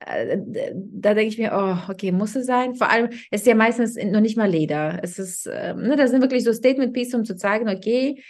Äh, 0.07 0.39
Da 0.75 1.15
denke 1.15 1.29
ich 1.33 1.39
mir, 1.39 1.53
oh, 1.55 1.91
okay, 1.93 2.13
muss 2.13 2.37
es 2.37 2.47
sein. 2.47 2.75
Vor 2.75 2.89
allem 2.91 3.09
es 3.31 3.41
ist 3.43 3.47
ja 3.47 3.55
meistens 3.55 3.97
noch 3.97 4.21
nicht 4.21 4.37
mal 4.37 4.49
Leder. 4.51 5.01
Es 5.03 5.19
ist, 5.19 5.49
ähm, 5.53 5.83
ne, 5.83 5.97
das 5.97 6.11
sind 6.11 6.21
wirklich 6.23 6.45
so 6.45 6.53
Statement-Pieces, 6.53 7.15
um 7.15 7.25
zu 7.25 7.37
zeigen, 7.37 7.69
okay, 7.69 8.23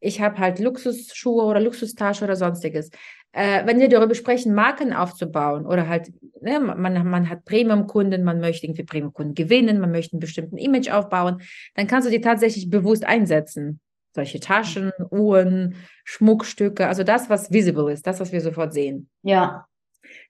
ich 0.00 0.20
habe 0.20 0.38
halt 0.38 0.58
Luxusschuhe 0.60 1.44
oder 1.44 1.60
Luxustasche 1.60 2.24
oder 2.24 2.36
sonstiges. 2.36 2.90
Äh, 3.36 3.66
wenn 3.66 3.78
wir 3.78 3.90
darüber 3.90 4.14
sprechen, 4.14 4.54
Marken 4.54 4.94
aufzubauen 4.94 5.66
oder 5.66 5.88
halt, 5.88 6.10
ne, 6.40 6.58
man, 6.58 7.06
man 7.06 7.28
hat 7.28 7.44
Premium-Kunden, 7.44 8.24
man 8.24 8.40
möchte 8.40 8.64
irgendwie 8.64 8.84
Premium-Kunden 8.84 9.34
gewinnen, 9.34 9.78
man 9.78 9.90
möchte 9.90 10.14
einen 10.14 10.20
bestimmten 10.20 10.56
Image 10.56 10.90
aufbauen, 10.90 11.42
dann 11.74 11.86
kannst 11.86 12.08
du 12.08 12.10
die 12.10 12.22
tatsächlich 12.22 12.70
bewusst 12.70 13.04
einsetzen. 13.04 13.80
Solche 14.14 14.40
Taschen, 14.40 14.90
Uhren, 15.10 15.74
Schmuckstücke, 16.04 16.88
also 16.88 17.02
das, 17.02 17.28
was 17.28 17.52
visible 17.52 17.92
ist, 17.92 18.06
das, 18.06 18.20
was 18.20 18.32
wir 18.32 18.40
sofort 18.40 18.72
sehen. 18.72 19.10
Ja. 19.22 19.66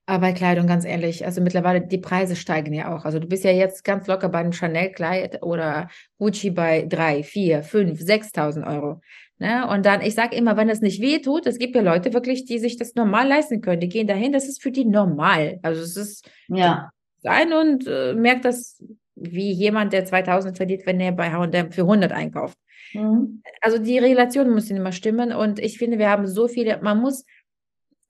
Aber 0.06 0.20
bei 0.22 0.32
Kleidung, 0.32 0.66
ganz 0.66 0.84
ehrlich, 0.84 1.25
also 1.25 1.40
mittlerweile, 1.40 1.82
die 1.82 1.98
Preise 1.98 2.34
steigen 2.34 2.72
ja 2.72 2.92
auch. 2.92 3.04
Also 3.04 3.20
du 3.20 3.28
bist 3.28 3.44
ja 3.44 3.52
jetzt 3.52 3.84
ganz 3.84 4.08
locker 4.08 4.28
bei 4.28 4.38
einem 4.38 4.52
Chanel-Kleid 4.52 5.44
oder 5.44 5.88
Gucci 6.18 6.50
bei 6.50 6.86
drei, 6.88 7.22
vier, 7.22 7.62
fünf, 7.62 8.00
6.000 8.00 8.66
Euro. 8.66 9.00
Ne? 9.38 9.69
Und 9.69 9.85
dann, 9.85 10.00
ich 10.00 10.14
sage 10.14 10.35
immer, 10.35 10.57
wenn 10.57 10.69
es 10.71 10.81
nicht 10.81 11.00
weh 11.00 11.19
tut, 11.19 11.47
es 11.47 11.59
gibt 11.59 11.75
ja 11.76 11.83
Leute 11.83 12.14
wirklich, 12.14 12.45
die 12.47 12.59
sich 12.59 12.76
das 12.76 12.95
normal 12.95 13.28
leisten 13.28 13.61
können. 13.61 13.81
Die 13.81 13.88
gehen 13.88 14.07
dahin, 14.07 14.33
das 14.33 14.49
ist 14.49 14.62
für 14.62 14.71
die 14.71 14.85
normal. 14.87 15.59
Also 15.62 15.83
es 15.83 15.97
ist 15.97 16.31
Ja. 16.49 16.90
ein 17.25 17.52
und 17.52 17.87
äh, 17.87 18.14
merkt 18.14 18.45
das 18.45 18.83
wie 19.14 19.50
jemand, 19.52 19.93
der 19.93 20.05
2000 20.05 20.57
verdient, 20.57 20.87
wenn 20.87 21.00
er 21.00 21.12
bei 21.12 21.31
H&M 21.33 21.71
für 21.73 21.83
100 21.83 22.12
einkauft. 22.12 22.59
Mhm. 22.95 23.43
Also 23.61 23.78
die 23.78 23.99
Relation 23.99 24.50
muss 24.50 24.71
immer 24.71 24.93
stimmen 24.93 25.33
und 25.33 25.59
ich 25.59 25.78
finde, 25.78 25.99
wir 25.99 26.09
haben 26.11 26.26
so 26.26 26.49
viele, 26.49 26.81
man 26.83 27.00
muss 27.00 27.25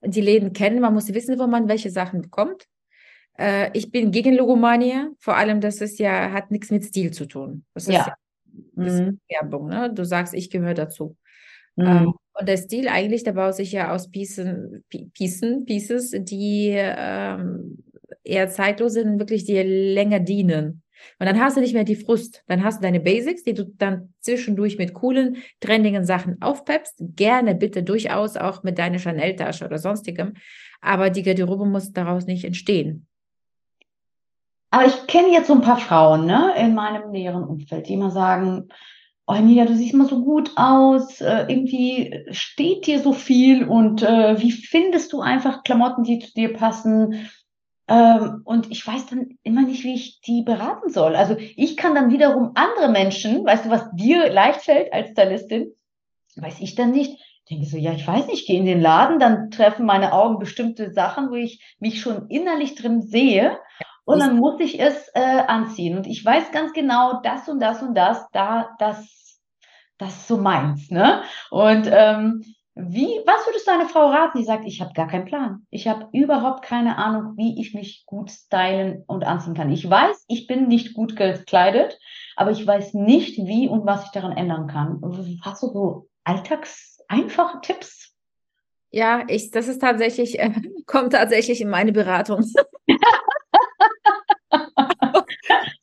die 0.02 0.20
Läden 0.20 0.52
kennen, 0.52 0.80
man 0.80 0.94
muss 0.94 1.12
wissen, 1.12 1.38
wo 1.38 1.46
man 1.46 1.68
welche 1.68 1.90
Sachen 1.90 2.22
bekommt. 2.22 2.64
Äh, 3.38 3.70
ich 3.72 3.90
bin 3.90 4.10
gegen 4.12 4.34
Logomania, 4.34 5.10
vor 5.18 5.36
allem, 5.36 5.60
das 5.60 5.80
ist 5.80 5.98
ja, 5.98 6.32
hat 6.32 6.50
nichts 6.50 6.70
mit 6.70 6.84
Stil 6.84 7.10
zu 7.12 7.26
tun. 7.26 7.64
Das 7.74 7.84
ist 7.88 7.94
Ja. 7.94 8.14
Ja 8.78 8.84
das 8.84 8.94
ist 8.94 9.04
Mhm. 9.06 9.20
Werbung, 9.28 9.68
ne? 9.68 9.92
Du 9.94 10.04
sagst, 10.04 10.34
ich 10.34 10.50
gehöre 10.50 10.74
dazu. 10.74 11.16
Mhm. 11.76 11.86
Ähm, 11.86 12.14
und 12.38 12.48
der 12.48 12.56
Stil 12.58 12.88
eigentlich, 12.88 13.24
der 13.24 13.32
baut 13.32 13.54
sich 13.54 13.72
ja 13.72 13.94
aus 13.94 14.10
Piecen, 14.10 14.84
Pi- 14.90 15.10
Piecen, 15.14 15.64
Pieces, 15.64 16.12
die 16.12 16.70
ähm, 16.74 17.78
eher 18.24 18.48
zeitlos 18.48 18.92
sind 18.94 19.18
wirklich 19.18 19.44
dir 19.44 19.64
länger 19.64 20.20
dienen. 20.20 20.82
Und 21.18 21.26
dann 21.26 21.40
hast 21.40 21.56
du 21.56 21.60
nicht 21.60 21.74
mehr 21.74 21.84
die 21.84 21.96
Frust. 21.96 22.42
Dann 22.46 22.64
hast 22.64 22.78
du 22.78 22.82
deine 22.82 23.00
Basics, 23.00 23.42
die 23.42 23.54
du 23.54 23.64
dann 23.76 24.14
zwischendurch 24.20 24.78
mit 24.78 24.94
coolen, 24.94 25.36
trendigen 25.60 26.04
Sachen 26.04 26.40
aufpeppst. 26.42 26.94
Gerne 27.00 27.54
bitte 27.54 27.82
durchaus 27.82 28.36
auch 28.36 28.62
mit 28.62 28.78
deiner 28.78 28.98
Chanel-Tasche 28.98 29.64
oder 29.66 29.78
sonstigem. 29.78 30.34
Aber 30.80 31.10
die 31.10 31.22
Garderobe 31.22 31.66
muss 31.66 31.92
daraus 31.92 32.26
nicht 32.26 32.44
entstehen. 32.44 33.06
Aber 34.70 34.86
ich 34.86 35.06
kenne 35.06 35.32
jetzt 35.32 35.46
so 35.46 35.54
ein 35.54 35.60
paar 35.60 35.78
Frauen, 35.78 36.26
ne, 36.26 36.54
in 36.58 36.74
meinem 36.74 37.10
näheren 37.10 37.44
Umfeld, 37.44 37.88
die 37.88 37.94
immer 37.94 38.10
sagen, 38.10 38.68
oh 39.26 39.34
Emilia, 39.34 39.64
du 39.64 39.74
siehst 39.74 39.94
immer 39.94 40.06
so 40.06 40.22
gut 40.22 40.52
aus, 40.56 41.20
äh, 41.20 41.46
irgendwie 41.48 42.24
steht 42.30 42.86
dir 42.86 43.00
so 43.00 43.12
viel 43.12 43.64
und 43.64 44.02
äh, 44.02 44.40
wie 44.40 44.52
findest 44.52 45.12
du 45.12 45.20
einfach 45.20 45.64
Klamotten, 45.64 46.04
die 46.04 46.20
zu 46.20 46.32
dir 46.32 46.52
passen? 46.52 47.28
Ähm, 47.88 48.42
und 48.44 48.70
ich 48.70 48.86
weiß 48.86 49.06
dann 49.06 49.38
immer 49.42 49.62
nicht, 49.62 49.84
wie 49.84 49.94
ich 49.94 50.20
die 50.20 50.42
beraten 50.42 50.90
soll. 50.90 51.14
Also 51.14 51.36
ich 51.38 51.76
kann 51.76 51.94
dann 51.94 52.10
wiederum 52.10 52.52
andere 52.54 52.90
Menschen, 52.90 53.44
weißt 53.44 53.66
du, 53.66 53.70
was 53.70 53.90
dir 53.92 54.32
leicht 54.32 54.62
fällt 54.62 54.92
als 54.92 55.10
Stylistin, 55.10 55.72
weiß 56.36 56.60
ich 56.60 56.74
dann 56.74 56.90
nicht. 56.90 57.20
Denke 57.48 57.66
so, 57.66 57.76
ja, 57.76 57.92
ich 57.92 58.06
weiß 58.06 58.26
nicht, 58.26 58.40
ich 58.40 58.46
gehe 58.46 58.58
in 58.58 58.66
den 58.66 58.80
Laden, 58.80 59.20
dann 59.20 59.50
treffen 59.52 59.86
meine 59.86 60.12
Augen 60.12 60.40
bestimmte 60.40 60.92
Sachen, 60.92 61.30
wo 61.30 61.34
ich 61.34 61.76
mich 61.78 62.00
schon 62.00 62.28
innerlich 62.28 62.74
drin 62.74 63.02
sehe. 63.02 63.56
Und 64.06 64.20
dann 64.20 64.36
muss 64.36 64.60
ich 64.60 64.80
es 64.80 65.10
äh, 65.14 65.20
anziehen. 65.20 65.96
Und 65.96 66.06
ich 66.06 66.24
weiß 66.24 66.52
ganz 66.52 66.72
genau, 66.72 67.20
das 67.22 67.48
und 67.48 67.58
das 67.58 67.82
und 67.82 67.94
das, 67.94 68.24
da, 68.30 68.70
das, 68.78 69.40
das 69.98 70.16
ist 70.16 70.28
so 70.28 70.36
meins, 70.36 70.90
ne? 70.90 71.22
Und 71.50 71.88
ähm, 71.90 72.44
wie, 72.76 73.08
was 73.26 73.46
würdest 73.46 73.66
du 73.66 73.72
einer 73.72 73.88
Frau 73.88 74.06
raten, 74.10 74.38
die 74.38 74.44
sagt, 74.44 74.64
ich 74.64 74.80
habe 74.80 74.92
gar 74.92 75.08
keinen 75.08 75.24
Plan. 75.24 75.66
Ich 75.70 75.88
habe 75.88 76.08
überhaupt 76.12 76.62
keine 76.62 76.98
Ahnung, 76.98 77.36
wie 77.36 77.60
ich 77.60 77.74
mich 77.74 78.04
gut 78.06 78.30
stylen 78.30 79.02
und 79.08 79.24
anziehen 79.24 79.54
kann. 79.54 79.72
Ich 79.72 79.88
weiß, 79.88 80.26
ich 80.28 80.46
bin 80.46 80.68
nicht 80.68 80.94
gut 80.94 81.16
gekleidet, 81.16 81.98
aber 82.36 82.52
ich 82.52 82.64
weiß 82.64 82.94
nicht, 82.94 83.38
wie 83.38 83.66
und 83.68 83.86
was 83.86 84.04
ich 84.04 84.10
daran 84.12 84.36
ändern 84.36 84.68
kann. 84.68 85.00
Hast 85.42 85.64
du 85.64 85.68
so 85.72 86.08
alltagseinfache 86.22 87.60
Tipps? 87.60 88.14
Ja, 88.90 89.24
ich, 89.26 89.50
das 89.50 89.66
ist 89.66 89.80
tatsächlich, 89.80 90.38
äh, 90.38 90.52
kommt 90.86 91.12
tatsächlich 91.12 91.60
in 91.60 91.70
meine 91.70 91.92
Beratung. 91.92 92.44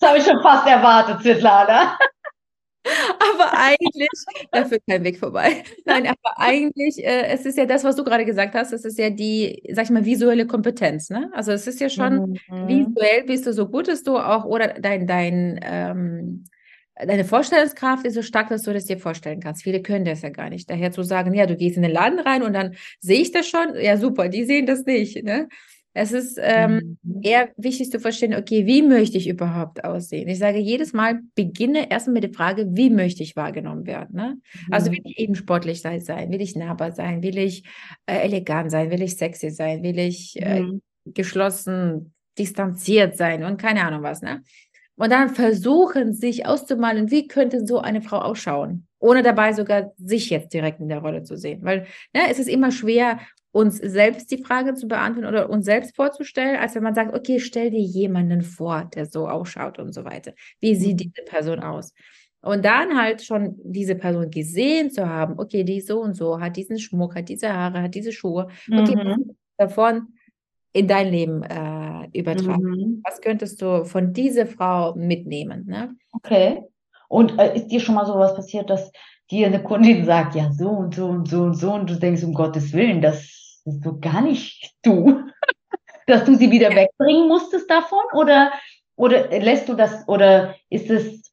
Das 0.04 0.10
habe 0.10 0.20
ich 0.20 0.26
schon 0.26 0.42
fast 0.42 0.68
erwartet, 0.68 1.22
Svetlana. 1.22 1.98
Aber 2.84 3.54
eigentlich, 3.58 4.10
da 4.52 4.66
führt 4.66 4.82
kein 4.86 5.02
Weg 5.06 5.18
vorbei. 5.18 5.64
Nein, 5.86 6.08
aber 6.08 6.38
eigentlich, 6.38 7.02
äh, 7.02 7.28
es 7.28 7.46
ist 7.46 7.58
ja 7.58 7.66
das, 7.66 7.86
was 7.86 7.96
du 7.96 8.04
gerade 8.04 8.26
gesagt 8.26 8.54
hast, 8.54 8.74
es 8.74 8.84
ist 8.84 9.00
ja 9.00 9.10
die, 9.10 9.64
sag 9.72 9.86
ich 9.86 9.92
mal, 9.92 10.04
visuelle 10.04 10.46
Kompetenz, 10.46 11.10
ne? 11.10 11.32
Also 11.34 11.54
es 11.54 11.68
ist 11.68 11.80
ja 11.80 11.88
schon, 11.90 12.38
Mhm. 12.50 12.68
visuell 12.68 13.24
bist 13.24 13.48
du 13.48 13.54
so 13.54 13.70
gut, 13.70 13.88
dass 13.88 14.04
du 14.04 14.18
auch, 14.18 14.44
oder 14.44 14.74
dein, 14.78 15.08
dein, 15.08 15.58
ähm, 15.64 16.44
deine 16.96 17.24
Vorstellungskraft 17.24 18.06
ist 18.06 18.16
so 18.16 18.24
stark, 18.24 18.50
dass 18.50 18.64
du 18.64 18.74
das 18.74 18.84
dir 18.84 18.98
vorstellen 18.98 19.40
kannst. 19.40 19.64
Viele 19.64 19.82
können 19.82 20.04
das 20.04 20.22
ja 20.22 20.32
gar 20.32 20.50
nicht. 20.50 20.70
Daher 20.70 20.92
zu 20.92 21.04
sagen, 21.04 21.34
ja, 21.34 21.46
du 21.46 21.56
gehst 21.56 21.78
in 21.78 21.84
den 21.84 21.94
Laden 21.94 22.20
rein 22.20 22.44
und 22.44 22.52
dann 22.52 22.76
sehe 23.00 23.22
ich 23.22 23.32
das 23.32 23.48
schon, 23.48 23.76
ja 23.80 23.96
super, 23.96 24.28
die 24.28 24.44
sehen 24.44 24.66
das 24.66 24.84
nicht, 24.84 25.24
ne? 25.24 25.48
Es 25.94 26.12
ist 26.12 26.40
ähm, 26.42 26.98
Mhm. 27.04 27.22
eher 27.24 27.50
wichtig 27.58 27.92
zu 27.92 28.00
verstehen, 28.00 28.34
okay, 28.34 28.66
wie 28.66 28.82
möchte 28.82 29.18
ich 29.18 29.28
überhaupt 29.28 29.84
aussehen? 29.84 30.28
Ich 30.28 30.40
sage 30.40 30.58
jedes 30.58 30.94
Mal, 30.94 31.20
beginne 31.36 31.92
erstmal 31.92 32.16
mit 32.16 32.24
der 32.24 32.34
Frage, 32.34 32.68
wie 32.72 32.90
möchte 32.90 33.22
ich 33.24 33.36
wahrgenommen 33.36 33.86
werden? 33.86 34.16
Ne? 34.16 34.38
Also 34.72 34.92
will 34.92 35.00
Mhm. 35.00 35.04
ich 35.06 35.20
eben 35.20 35.36
sportlich 35.36 35.82
sein, 35.82 36.02
sein? 36.02 36.32
Will 36.32 36.42
ich 36.42 36.56
nahbar 36.56 36.92
sein? 36.92 37.22
Will 37.22 37.38
ich 37.38 37.64
äh, 38.08 38.18
elegant 38.24 38.72
sein? 38.72 38.90
Will 38.90 39.02
ich 39.02 39.18
sexy 39.18 39.52
sein? 39.52 39.84
Will 39.84 40.00
ich 40.00 40.42
äh, 40.42 40.62
Mhm. 40.62 40.82
geschlossen, 41.06 42.14
distanziert 42.38 43.16
sein 43.18 43.44
und 43.44 43.58
keine 43.62 43.86
Ahnung 43.86 44.02
was, 44.02 44.22
ne? 44.22 44.42
Und 44.96 45.12
dann 45.12 45.30
versuchen, 45.30 46.14
sich 46.14 46.46
auszumalen, 46.46 47.10
wie 47.10 47.28
könnte 47.28 47.66
so 47.66 47.80
eine 47.80 48.02
Frau 48.04 48.20
ausschauen, 48.20 48.88
ohne 49.00 49.24
dabei 49.24 49.54
sogar 49.54 49.92
sich 49.98 50.30
jetzt 50.30 50.54
direkt 50.54 50.80
in 50.82 50.88
der 50.88 51.00
Rolle 51.00 51.24
zu 51.24 51.36
sehen. 51.36 51.64
Weil 51.64 51.88
ne, 52.14 52.22
es 52.30 52.38
ist 52.38 52.48
immer 52.48 52.72
schwer, 52.72 53.20
uns 53.54 53.78
selbst 53.78 54.32
die 54.32 54.44
Frage 54.44 54.74
zu 54.74 54.88
beantworten 54.90 55.28
oder 55.28 55.50
uns 55.50 55.66
selbst 55.66 55.96
vorzustellen, 55.96 56.58
als 56.60 56.76
wenn 56.76 56.84
man 56.84 56.96
sagt, 56.96 57.16
okay, 57.16 57.40
stell 57.40 57.70
dir 57.70 57.80
jemanden 57.80 58.42
vor, 58.42 58.90
der 58.94 59.06
so 59.06 59.30
ausschaut 59.30 59.80
und 59.80 59.94
so 59.94 60.04
weiter. 60.04 60.34
Wie 60.60 60.76
sieht 60.76 60.96
Mhm. 60.96 60.98
diese 60.98 61.26
Person 61.26 61.60
aus? 61.62 61.94
Und 62.42 62.66
dann 62.66 63.00
halt 63.00 63.22
schon 63.24 63.56
diese 63.64 63.96
Person 63.96 64.30
gesehen 64.30 64.92
zu 64.92 65.08
haben, 65.08 65.36
okay, 65.40 65.64
die 65.64 65.80
so 65.80 66.02
und 66.02 66.16
so, 66.16 66.42
hat 66.42 66.58
diesen 66.58 66.80
Schmuck, 66.80 67.16
hat 67.16 67.30
diese 67.30 67.54
Haare, 67.54 67.84
hat 67.84 67.96
diese 67.96 68.12
Schuhe. 68.12 68.50
Okay, 68.70 68.96
Mhm. 68.98 69.36
davon 69.58 70.08
in 70.74 70.88
dein 70.88 71.10
Leben 71.12 71.44
äh, 71.44 72.10
übertragen? 72.18 72.64
Mhm. 72.64 73.02
Was 73.06 73.22
könntest 73.22 73.62
du 73.62 73.86
von 73.86 74.12
dieser 74.14 74.48
Frau 74.48 74.96
mitnehmen? 74.96 75.66
Ne? 75.68 75.96
Okay. 76.12 76.64
Und 77.08 77.38
äh, 77.40 77.56
ist 77.56 77.68
dir 77.68 77.80
schon 77.80 77.94
mal 77.96 78.08
sowas 78.08 78.36
passiert, 78.36 78.72
dass 78.72 78.92
dir 79.30 79.46
eine 79.48 79.62
Kundin 79.62 80.04
sagt, 80.06 80.36
ja, 80.36 80.52
so 80.52 80.70
und 80.70 80.96
so 80.96 81.06
und 81.06 81.30
so 81.30 81.44
und 81.44 81.54
so, 81.56 81.74
und 81.74 81.90
du 81.90 81.96
denkst, 82.00 82.24
um 82.24 82.34
Gottes 82.34 82.74
Willen, 82.74 83.02
das 83.02 83.43
ist 83.66 83.84
so 83.84 84.00
gar 84.00 84.22
nicht 84.22 84.72
du, 84.82 85.24
dass 86.08 86.26
du 86.26 86.36
sie 86.36 86.52
wieder 86.52 86.70
wegbringen 86.70 87.28
musstest 87.28 87.70
davon? 87.70 88.04
Oder, 88.14 88.52
oder 88.96 89.30
lässt 89.40 89.70
du 89.70 89.74
das, 89.74 90.08
oder 90.08 90.56
ist 90.70 90.90
es, 90.90 91.24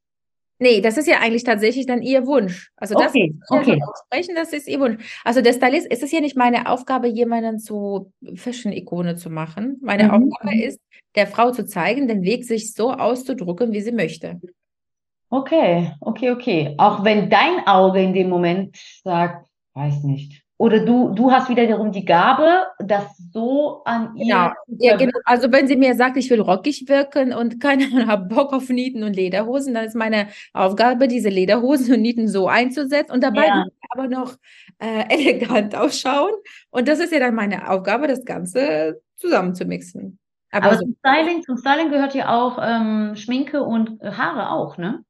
Nee, 0.62 0.82
das 0.82 0.98
ist 0.98 1.08
ja 1.08 1.20
eigentlich 1.20 1.42
tatsächlich 1.42 1.86
dann 1.86 2.02
ihr 2.02 2.26
Wunsch. 2.26 2.70
Also 2.76 2.94
das 2.94 3.12
okay, 3.12 3.34
okay. 3.48 3.80
aussprechen, 3.82 4.34
das 4.34 4.52
ist 4.52 4.68
ihr 4.68 4.78
Wunsch. 4.78 5.02
Also 5.24 5.40
der 5.40 5.54
Stylist, 5.54 5.86
es 5.88 6.02
ist 6.02 6.12
ja 6.12 6.20
nicht 6.20 6.36
meine 6.36 6.68
Aufgabe, 6.68 7.08
jemanden 7.08 7.58
zu 7.58 8.12
Fashion-Ikone 8.34 9.16
zu 9.16 9.30
machen. 9.30 9.78
Meine 9.80 10.04
Mhm. 10.04 10.10
Aufgabe 10.10 10.62
ist, 10.62 10.78
der 11.14 11.26
Frau 11.26 11.50
zu 11.50 11.64
zeigen, 11.64 12.08
den 12.08 12.24
Weg 12.24 12.44
sich 12.44 12.74
so 12.74 12.92
auszudrücken, 12.92 13.72
wie 13.72 13.80
sie 13.80 13.92
möchte. 13.92 14.38
Okay, 15.30 15.92
okay, 16.02 16.30
okay. 16.30 16.74
Auch 16.76 17.04
wenn 17.04 17.30
dein 17.30 17.66
Auge 17.66 18.02
in 18.02 18.12
dem 18.12 18.28
Moment 18.28 18.76
sagt, 19.02 19.48
weiß 19.72 20.02
nicht. 20.02 20.39
Oder 20.60 20.84
du, 20.84 21.14
du 21.14 21.32
hast 21.32 21.48
wiederum 21.48 21.90
die 21.90 22.04
Gabe, 22.04 22.66
das 22.80 23.04
so 23.32 23.82
an 23.86 24.14
ihr 24.14 24.26
Genau, 24.26 24.50
ja, 24.78 24.96
genau. 24.98 25.18
Also 25.24 25.50
wenn 25.50 25.66
sie 25.66 25.76
mir 25.76 25.94
sagt, 25.94 26.18
ich 26.18 26.28
will 26.28 26.42
rockig 26.42 26.84
wirken 26.86 27.32
und 27.32 27.62
keine 27.62 27.86
Ahnung, 27.86 28.06
habe 28.06 28.26
Bock 28.26 28.52
auf 28.52 28.68
Nieten 28.68 29.02
und 29.02 29.16
Lederhosen, 29.16 29.72
dann 29.72 29.86
ist 29.86 29.96
meine 29.96 30.28
Aufgabe, 30.52 31.08
diese 31.08 31.30
Lederhosen 31.30 31.94
und 31.94 32.02
Nieten 32.02 32.28
so 32.28 32.46
einzusetzen 32.46 33.10
und 33.10 33.22
dabei 33.24 33.46
Ja. 33.46 33.64
aber 33.88 34.06
noch 34.06 34.36
äh, 34.80 35.04
elegant 35.08 35.74
ausschauen. 35.74 36.34
Und 36.68 36.88
das 36.88 36.98
ist 36.98 37.10
ja 37.14 37.20
dann 37.20 37.34
meine 37.34 37.70
Aufgabe, 37.70 38.06
das 38.06 38.26
Ganze 38.26 39.00
zusammenzumixen. 39.16 40.18
Aber 40.52 40.66
Aber 40.66 40.76
so, 40.76 40.82
zum 40.84 40.96
Styling, 40.98 41.42
zum 41.42 41.56
Styling 41.56 41.90
gehört 41.90 42.14
ja 42.14 42.36
auch 42.36 42.58
ähm, 42.60 43.16
Schminke 43.16 43.62
und 43.62 43.98
Haare 44.02 44.50
auch, 44.50 44.76
ne? 44.76 45.04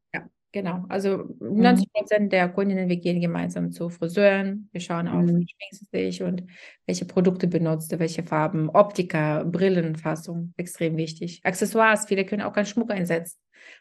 Genau. 0.53 0.85
Also 0.89 1.25
Mhm. 1.41 1.61
90 1.63 1.93
Prozent 1.93 2.33
der 2.33 2.49
Kundinnen, 2.49 2.89
wir 2.89 2.97
gehen 2.97 3.21
gemeinsam 3.21 3.73
zu 3.73 3.89
Friseuren. 3.89 4.69
Wir 4.73 4.81
schauen 4.81 5.09
auf, 5.09 5.23
Mhm. 5.23 5.41
wie 5.41 5.47
schminkst 5.49 5.83
du 5.93 5.97
dich 5.99 6.23
und 6.23 6.45
welche 6.87 7.05
Produkte 7.05 7.47
benutzt 7.49 7.93
du, 7.93 7.99
welche 7.99 8.23
Farben, 8.23 8.69
Optika, 8.71 9.45
Brillenfassung, 9.45 10.53
extrem 10.57 10.97
wichtig. 10.97 11.41
Accessoires, 11.45 12.07
viele 12.07 12.25
können 12.25 12.43
auch 12.43 12.53
keinen 12.53 12.67
Schmuck 12.67 12.91
einsetzen. 12.91 13.39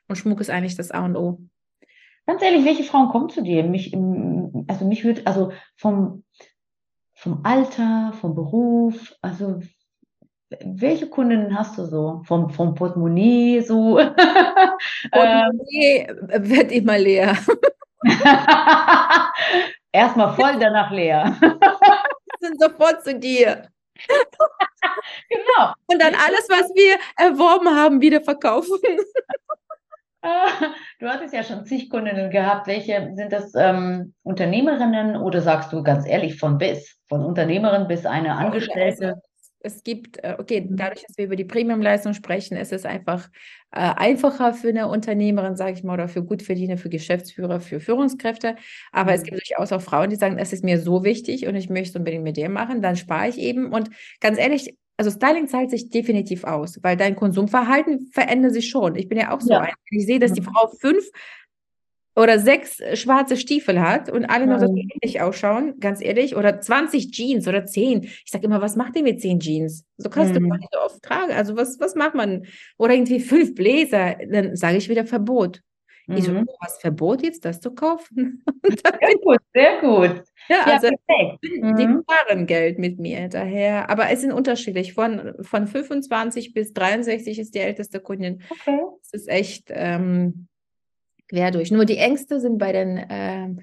Und 0.08 0.16
Schmuck 0.18 0.42
ist 0.42 0.50
eigentlich 0.50 0.76
das 0.76 0.92
A 0.92 1.06
und 1.06 1.16
O. 1.16 1.40
Ganz 2.28 2.42
ehrlich, 2.44 2.64
welche 2.66 2.84
Frauen 2.84 3.10
kommen 3.10 3.30
zu 3.30 3.42
dir? 3.42 3.64
Mich, 3.64 3.94
also 4.68 4.86
mich 4.86 5.04
würde, 5.04 5.26
also 5.26 5.52
vom, 5.76 6.24
vom 7.16 7.42
Alter, 7.44 8.14
vom 8.22 8.36
Beruf, 8.36 9.16
also 9.22 9.62
welche 10.50 11.08
Kundinnen 11.08 11.58
hast 11.58 11.78
du 11.78 11.86
so? 11.86 12.22
Vom, 12.26 12.50
vom 12.50 12.74
Portemonnaie 12.74 13.62
so? 13.62 13.96
Portemonnaie 15.12 16.08
wird 16.40 16.72
immer 16.72 16.98
leer. 16.98 17.38
erstmal 19.92 20.34
voll, 20.34 20.58
danach 20.60 20.92
leer. 20.92 21.36
Sind 22.40 22.60
sofort 22.60 23.04
zu 23.04 23.16
dir. 23.16 23.68
Genau. 25.30 25.74
Und 25.88 26.02
dann 26.02 26.16
alles, 26.16 26.48
was 26.50 26.70
wir 26.74 26.96
erworben 27.18 27.68
haben, 27.76 28.00
wieder 28.00 28.22
verkaufen. 28.22 28.80
Du 31.00 31.08
hattest 31.08 31.34
ja 31.34 31.44
schon 31.44 31.66
zig 31.66 31.90
Kundinnen 31.90 32.30
gehabt. 32.32 32.68
Welche 32.68 33.12
sind 33.14 33.34
das 33.34 33.54
ähm, 33.56 34.14
Unternehmerinnen 34.24 35.18
oder 35.18 35.42
sagst 35.42 35.74
du 35.74 35.84
ganz 35.84 36.08
ehrlich 36.08 36.40
von 36.40 36.58
bis? 36.58 36.98
Von 37.08 37.26
Unternehmerin 37.26 37.88
bis 37.88 38.06
eine 38.06 38.36
Angestellte? 38.36 39.22
Es 39.62 39.84
gibt, 39.84 40.24
äh, 40.24 40.36
okay, 40.40 40.70
Mhm. 40.70 40.78
dadurch, 40.78 41.04
dass 41.06 41.18
wir 41.18 41.26
über 41.26 41.36
die 41.36 41.44
Premium-Leistung 41.44 42.14
sprechen, 42.14 42.56
ist 42.56 42.72
es 42.72 42.86
einfach 42.86 43.30
äh, 43.72 43.80
einfacher 43.82 44.54
für 44.54 44.70
eine 44.70 44.88
Unternehmerin, 44.88 45.56
sage 45.58 45.74
ich 45.74 45.84
mal, 45.84 45.94
oder 45.96 46.08
für 46.08 46.24
Gutverdiener, 46.24 46.78
für 46.78 46.90
Geschäftsführer, 46.90 47.60
für 47.60 47.80
Führungskräfte. 47.82 48.56
Aber 48.94 49.14
es 49.14 49.22
Mhm. 49.22 49.26
gibt 49.26 49.38
durchaus 49.42 49.72
auch 49.74 49.82
Frauen, 49.82 50.10
die 50.10 50.16
sagen, 50.16 50.38
es 50.40 50.54
ist 50.54 50.64
mir 50.64 50.80
so 50.80 51.04
wichtig 51.04 51.46
und 51.46 51.56
ich 51.56 51.70
möchte 51.70 51.90
es 51.90 51.96
unbedingt 51.98 52.24
mit 52.24 52.38
dir 52.38 52.50
machen, 52.50 52.82
dann 52.82 52.96
spare 52.96 53.28
ich 53.30 53.38
eben. 53.38 53.72
Und 53.74 53.90
ganz 54.22 54.38
ehrlich, 54.40 54.76
also 54.98 55.12
Styling 55.12 55.48
zahlt 55.48 55.70
sich 55.72 55.90
definitiv 55.90 56.44
aus, 56.46 56.80
weil 56.82 56.98
dein 56.98 57.16
Konsumverhalten 57.16 58.10
verändert 58.14 58.54
sich 58.54 58.70
schon. 58.70 58.96
Ich 58.96 59.08
bin 59.10 59.18
ja 59.18 59.32
auch 59.36 59.42
so 59.42 59.54
Ja. 59.54 59.60
ein. 59.60 59.74
Ich 59.92 60.06
sehe, 60.06 60.20
dass 60.20 60.34
die 60.34 60.42
Mhm. 60.42 60.44
Frau 60.44 60.70
fünf 60.80 61.04
oder 62.22 62.40
sechs 62.40 62.80
äh, 62.80 62.96
schwarze 62.96 63.38
Stiefel 63.38 63.80
hat 63.82 64.12
und 64.12 64.26
alle 64.26 64.46
noch 64.48 64.60
so 64.60 64.72
Mhm. 64.72 64.78
ähnlich 64.94 65.22
ausschauen, 65.22 65.80
ganz 65.80 66.02
ehrlich, 66.04 66.36
oder 66.36 66.60
20 66.60 67.12
Jeans 67.12 67.48
oder 67.48 67.66
10. 67.66 68.04
Ich 68.04 68.24
sage 68.32 68.46
immer, 68.46 68.62
was 68.62 68.76
macht 68.76 68.96
ihr 68.96 69.04
mit 69.04 69.22
10 69.22 69.40
Jeans? 69.40 69.86
So 69.98 70.10
kannst 70.10 70.36
du 70.36 70.40
Mhm. 70.40 70.50
gar 70.50 70.58
nicht 70.58 70.70
so 70.74 70.80
oft 70.80 71.02
tragen. 71.02 71.32
Also 71.32 71.56
was, 71.56 71.80
was 71.80 71.96
macht 71.96 72.16
man? 72.16 72.46
Oder 72.78 72.94
irgendwie 72.94 73.20
fünf 73.20 73.56
Bläser, 73.56 74.16
dann 74.30 74.56
sage 74.56 74.78
ich 74.78 74.90
wieder 74.90 75.06
Verbot. 75.06 75.62
Ich 76.16 76.26
so, 76.26 76.32
Mhm. 76.32 76.46
du 76.46 76.54
hast 76.62 76.82
Verbot 76.82 77.22
jetzt, 77.22 77.46
das 77.46 77.60
zu 77.62 77.72
kaufen? 77.72 78.44
Sehr 79.02 79.16
gut, 79.24 79.38
sehr 79.54 79.80
gut. 79.80 80.24
ja, 80.50 80.56
Ja, 80.58 80.64
also 80.74 80.88
perfekt. 80.88 81.38
die 81.44 81.86
Mhm. 81.88 82.02
sparen 82.04 82.48
Geld 82.48 82.80
mit 82.80 83.00
mir 83.00 83.28
daher. 83.30 83.90
Aber 83.92 84.10
es 84.10 84.22
sind 84.22 84.32
unterschiedlich. 84.34 84.94
Von, 84.94 85.36
von 85.42 85.68
25 85.68 86.54
bis 86.54 86.74
63 86.74 87.38
ist 87.40 87.54
die 87.54 87.60
älteste 87.60 88.00
Kundin. 88.00 88.42
Okay. 88.50 88.80
Es 89.04 89.14
ist 89.14 89.30
echt 89.30 89.66
ähm, 89.70 90.48
quer 91.30 91.52
durch. 91.52 91.72
Nur 91.72 91.86
die 91.86 91.98
Ängste 91.98 92.40
sind 92.40 92.58
bei 92.58 92.72
den, 92.72 93.06
ähm, 93.10 93.62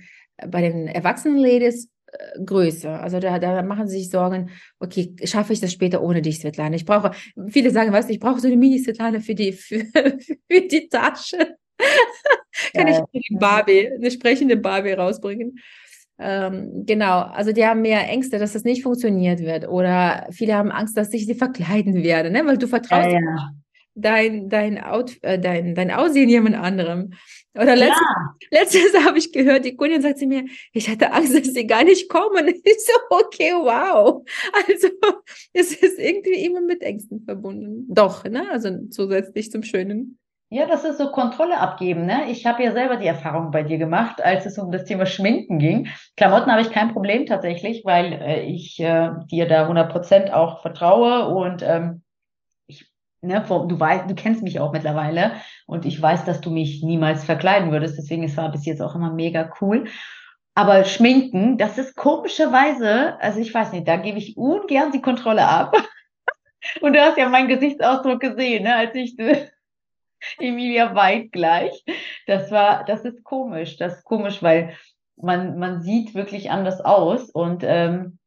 bei 0.48 0.62
den 0.62 0.86
erwachsenen 0.86 1.38
Ladies 1.38 1.90
äh, 2.06 2.42
größer. 2.44 3.00
Also 3.02 3.20
da, 3.20 3.38
da 3.38 3.62
machen 3.62 3.88
sie 3.88 3.98
sich 3.98 4.10
Sorgen, 4.10 4.50
okay, 4.78 5.14
schaffe 5.24 5.52
ich 5.52 5.60
das 5.60 5.72
später 5.72 6.02
ohne 6.02 6.22
dich, 6.22 6.38
Svetlana? 6.38 6.76
Ich 6.76 6.84
brauche, 6.84 7.10
viele 7.48 7.70
sagen, 7.70 7.92
weißt 7.92 8.08
du, 8.08 8.12
ich 8.14 8.20
brauche 8.20 8.40
so 8.40 8.46
eine 8.46 8.56
Mini-Svetlana 8.56 9.20
für 9.20 9.34
die, 9.34 9.52
für, 9.52 9.84
für 9.84 10.60
die 10.62 10.88
Tasche. 10.88 11.56
Kann 12.74 12.88
ich 12.88 12.96
Geil. 12.96 13.06
eine 13.12 13.38
Barbie, 13.38 13.90
eine 13.92 14.10
sprechende 14.10 14.56
Barbie 14.56 14.92
rausbringen? 14.92 15.58
Ähm, 16.18 16.84
genau, 16.86 17.20
also 17.20 17.52
die 17.52 17.66
haben 17.66 17.82
mehr 17.82 18.08
Ängste, 18.08 18.38
dass 18.38 18.54
das 18.54 18.64
nicht 18.64 18.82
funktioniert 18.82 19.40
wird. 19.40 19.68
Oder 19.68 20.26
viele 20.30 20.54
haben 20.54 20.70
Angst, 20.70 20.96
dass 20.96 21.12
ich 21.12 21.26
sie 21.26 21.34
verkleiden 21.34 22.02
werde, 22.02 22.30
ne? 22.30 22.46
weil 22.46 22.56
du 22.56 22.66
vertraust 22.66 23.10
Ja, 23.10 23.20
ja. 23.20 23.50
Dein, 23.96 24.48
dein, 24.48 24.82
Out, 24.82 25.16
äh, 25.22 25.38
dein, 25.38 25.74
dein 25.74 25.90
Aussehen 25.90 26.28
jemand 26.28 26.56
anderem. 26.56 27.14
Oder 27.54 27.74
letztens, 27.74 27.98
Klar. 27.98 28.36
letztens 28.50 28.94
habe 29.06 29.18
ich 29.18 29.32
gehört, 29.32 29.64
die 29.64 29.76
Kundin 29.76 30.02
sagt 30.02 30.18
zu 30.18 30.26
mir, 30.26 30.44
ich 30.72 30.88
hatte 30.88 31.12
Angst, 31.12 31.34
dass 31.34 31.52
sie 31.52 31.66
gar 31.66 31.84
nicht 31.84 32.08
kommen. 32.08 32.46
Ich 32.66 32.84
so, 32.84 32.92
okay, 33.10 33.52
wow. 33.52 34.22
Also 34.52 34.88
es 35.52 35.72
ist 35.74 35.98
irgendwie 35.98 36.44
immer 36.44 36.60
mit 36.60 36.82
Ängsten 36.82 37.24
verbunden. 37.24 37.86
Doch, 37.88 38.24
ne? 38.24 38.48
Also 38.50 38.70
zusätzlich 38.90 39.50
zum 39.50 39.62
Schönen. 39.62 40.18
Ja, 40.48 40.66
das 40.66 40.84
ist 40.84 40.98
so 40.98 41.10
Kontrolle 41.10 41.58
abgeben, 41.58 42.06
ne? 42.06 42.30
Ich 42.30 42.46
habe 42.46 42.62
ja 42.62 42.72
selber 42.72 42.96
die 42.96 43.06
Erfahrung 43.06 43.50
bei 43.50 43.64
dir 43.64 43.78
gemacht, 43.78 44.22
als 44.22 44.46
es 44.46 44.58
um 44.58 44.70
das 44.70 44.84
Thema 44.84 45.04
Schminken 45.04 45.58
ging. 45.58 45.88
Klamotten 46.16 46.52
habe 46.52 46.62
ich 46.62 46.70
kein 46.70 46.92
Problem 46.92 47.26
tatsächlich, 47.26 47.84
weil 47.84 48.12
äh, 48.12 48.42
ich 48.42 48.78
äh, 48.78 49.10
dir 49.30 49.48
da 49.48 49.68
100% 49.68 50.32
auch 50.32 50.62
vertraue 50.62 51.28
und 51.34 51.62
ähm, 51.62 52.02
ne, 53.26 53.44
du 53.46 53.80
weißt, 53.80 54.08
du 54.08 54.14
kennst 54.14 54.42
mich 54.42 54.60
auch 54.60 54.72
mittlerweile 54.72 55.32
und 55.66 55.84
ich 55.84 56.00
weiß, 56.00 56.24
dass 56.24 56.40
du 56.40 56.50
mich 56.50 56.82
niemals 56.82 57.24
verkleiden 57.24 57.72
würdest, 57.72 57.98
deswegen 57.98 58.24
es 58.24 58.36
war 58.36 58.50
bis 58.50 58.64
jetzt 58.64 58.80
auch 58.80 58.94
immer 58.94 59.12
mega 59.12 59.50
cool. 59.60 59.84
Aber 60.54 60.84
Schminken, 60.84 61.58
das 61.58 61.76
ist 61.76 61.96
komischerweise, 61.96 63.20
also 63.20 63.40
ich 63.40 63.52
weiß 63.52 63.72
nicht, 63.72 63.86
da 63.86 63.96
gebe 63.96 64.18
ich 64.18 64.38
ungern 64.38 64.90
die 64.90 65.02
Kontrolle 65.02 65.46
ab. 65.46 65.76
Und 66.80 66.94
du 66.94 67.00
hast 67.00 67.18
ja 67.18 67.28
meinen 67.28 67.48
Gesichtsausdruck 67.48 68.20
gesehen, 68.20 68.64
ne, 68.64 68.74
als 68.74 68.94
ich 68.94 69.16
Emilia 70.38 70.94
Weid 70.94 71.30
gleich. 71.32 71.84
Das 72.26 72.50
war, 72.50 72.84
das 72.84 73.04
ist 73.04 73.22
komisch. 73.22 73.76
Das 73.76 73.98
ist 73.98 74.04
komisch, 74.04 74.42
weil 74.42 74.74
man, 75.16 75.58
man 75.58 75.82
sieht 75.82 76.14
wirklich 76.14 76.50
anders 76.50 76.80
aus 76.80 77.30
und 77.30 77.62
ähm, 77.64 78.18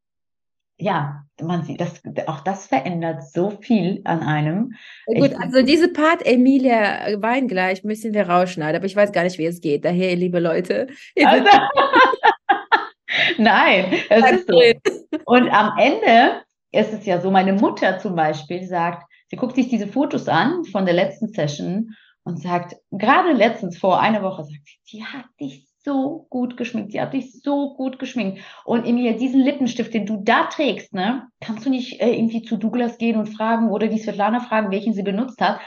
ja, 0.80 1.22
man 1.40 1.62
sieht, 1.64 1.80
das, 1.80 2.00
auch 2.26 2.40
das 2.40 2.66
verändert 2.66 3.22
so 3.32 3.50
viel 3.50 4.00
an 4.04 4.22
einem. 4.22 4.74
Gut, 5.06 5.28
Ich- 5.32 5.38
also 5.38 5.62
diese 5.62 5.92
Part 5.92 6.24
Emilia 6.26 7.20
Weingleich 7.22 7.84
müssen 7.84 8.12
wir 8.14 8.28
rausschneiden, 8.28 8.76
aber 8.76 8.86
ich 8.86 8.96
weiß 8.96 9.12
gar 9.12 9.24
nicht, 9.24 9.38
wie 9.38 9.46
es 9.46 9.60
geht. 9.60 9.84
Daher, 9.84 10.16
liebe 10.16 10.40
Leute, 10.40 10.88
Also, 11.24 11.44
nein, 13.38 13.92
es 14.08 14.30
ist 14.32 14.48
so. 14.48 14.58
drin. 14.58 14.80
Und 15.24 15.48
am 15.50 15.76
Ende 15.78 16.42
ist 16.72 16.92
es 16.92 17.06
ja 17.06 17.20
so, 17.20 17.30
meine 17.30 17.52
Mutter 17.52 17.98
zum 17.98 18.14
Beispiel 18.14 18.64
sagt, 18.64 19.04
sie 19.28 19.36
guckt 19.36 19.56
sich 19.56 19.68
diese 19.68 19.86
Fotos 19.88 20.28
an 20.28 20.64
von 20.64 20.84
der 20.84 20.94
letzten 20.94 21.28
Session 21.28 21.94
und 22.22 22.40
sagt, 22.40 22.76
gerade 22.90 23.32
letztens 23.32 23.78
vor 23.78 24.00
einer 24.00 24.22
Woche, 24.22 24.44
sagt 24.44 24.60
sie, 24.66 24.78
die 24.98 25.04
hat 25.04 25.24
dich 25.40 25.66
so 25.84 26.26
gut 26.30 26.56
geschminkt, 26.56 26.92
die 26.92 27.00
hat 27.00 27.12
dich 27.12 27.42
so 27.42 27.74
gut 27.74 27.98
geschminkt. 27.98 28.40
Und 28.64 28.86
Emilia, 28.86 29.12
diesen 29.12 29.40
Lippenstift, 29.40 29.94
den 29.94 30.06
du 30.06 30.18
da 30.22 30.44
trägst, 30.44 30.92
ne, 30.92 31.28
kannst 31.40 31.66
du 31.66 31.70
nicht 31.70 32.00
äh, 32.00 32.14
irgendwie 32.14 32.42
zu 32.42 32.56
Douglas 32.56 32.98
gehen 32.98 33.18
und 33.18 33.28
fragen 33.28 33.70
oder 33.70 33.88
die 33.88 33.98
Svetlana 33.98 34.40
fragen, 34.40 34.70
welchen 34.70 34.92
sie 34.92 35.02
benutzt 35.02 35.40
hat? 35.40 35.60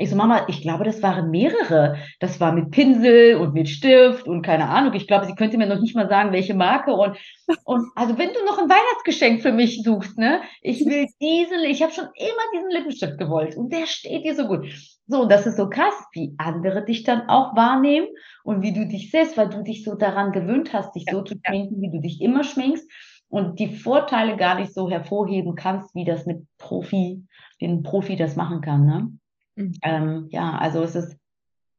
Ich 0.00 0.10
so, 0.10 0.16
Mama, 0.16 0.46
ich 0.46 0.62
glaube, 0.62 0.84
das 0.84 1.02
waren 1.02 1.30
mehrere. 1.30 1.96
Das 2.20 2.38
war 2.38 2.52
mit 2.52 2.70
Pinsel 2.70 3.34
und 3.34 3.52
mit 3.52 3.68
Stift 3.68 4.28
und 4.28 4.42
keine 4.42 4.68
Ahnung. 4.68 4.94
Ich 4.94 5.08
glaube, 5.08 5.26
sie 5.26 5.34
könnte 5.34 5.58
mir 5.58 5.66
noch 5.66 5.80
nicht 5.80 5.96
mal 5.96 6.08
sagen, 6.08 6.32
welche 6.32 6.54
Marke. 6.54 6.92
Und, 6.92 7.16
und 7.64 7.90
also 7.96 8.16
wenn 8.16 8.32
du 8.32 8.44
noch 8.46 8.58
ein 8.58 8.70
Weihnachtsgeschenk 8.70 9.42
für 9.42 9.50
mich 9.50 9.82
suchst, 9.82 10.16
ne, 10.16 10.40
ich 10.62 10.80
will 10.86 11.06
diesen, 11.20 11.64
ich 11.64 11.82
habe 11.82 11.92
schon 11.92 12.06
immer 12.14 12.42
diesen 12.54 12.70
Lippenstift 12.70 13.18
gewollt 13.18 13.56
und 13.56 13.72
der 13.72 13.86
steht 13.86 14.24
dir 14.24 14.36
so 14.36 14.46
gut. 14.46 14.68
So, 15.10 15.24
das 15.24 15.46
ist 15.46 15.56
so 15.56 15.70
krass, 15.70 15.94
wie 16.12 16.34
andere 16.36 16.84
dich 16.84 17.02
dann 17.02 17.30
auch 17.30 17.56
wahrnehmen 17.56 18.08
und 18.44 18.60
wie 18.60 18.74
du 18.74 18.86
dich 18.86 19.10
siehst, 19.10 19.38
weil 19.38 19.48
du 19.48 19.62
dich 19.62 19.82
so 19.82 19.94
daran 19.94 20.32
gewöhnt 20.32 20.74
hast, 20.74 20.94
dich 20.94 21.06
so 21.10 21.22
zu 21.22 21.34
ja. 21.34 21.40
schminken, 21.46 21.80
wie 21.80 21.90
du 21.90 22.00
dich 22.00 22.20
immer 22.20 22.44
schminkst 22.44 22.86
und 23.28 23.58
die 23.58 23.74
Vorteile 23.74 24.36
gar 24.36 24.56
nicht 24.56 24.74
so 24.74 24.90
hervorheben 24.90 25.54
kannst, 25.54 25.94
wie 25.94 26.04
das 26.04 26.26
mit 26.26 26.46
Profi, 26.58 27.26
den 27.62 27.82
Profi 27.82 28.16
das 28.16 28.36
machen 28.36 28.60
kann, 28.60 28.84
ne? 28.84 29.12
Mhm. 29.56 29.72
Ähm, 29.82 30.26
ja, 30.30 30.58
also 30.58 30.82
es 30.82 30.94
ist 30.94 31.16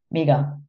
mega. 0.09 0.59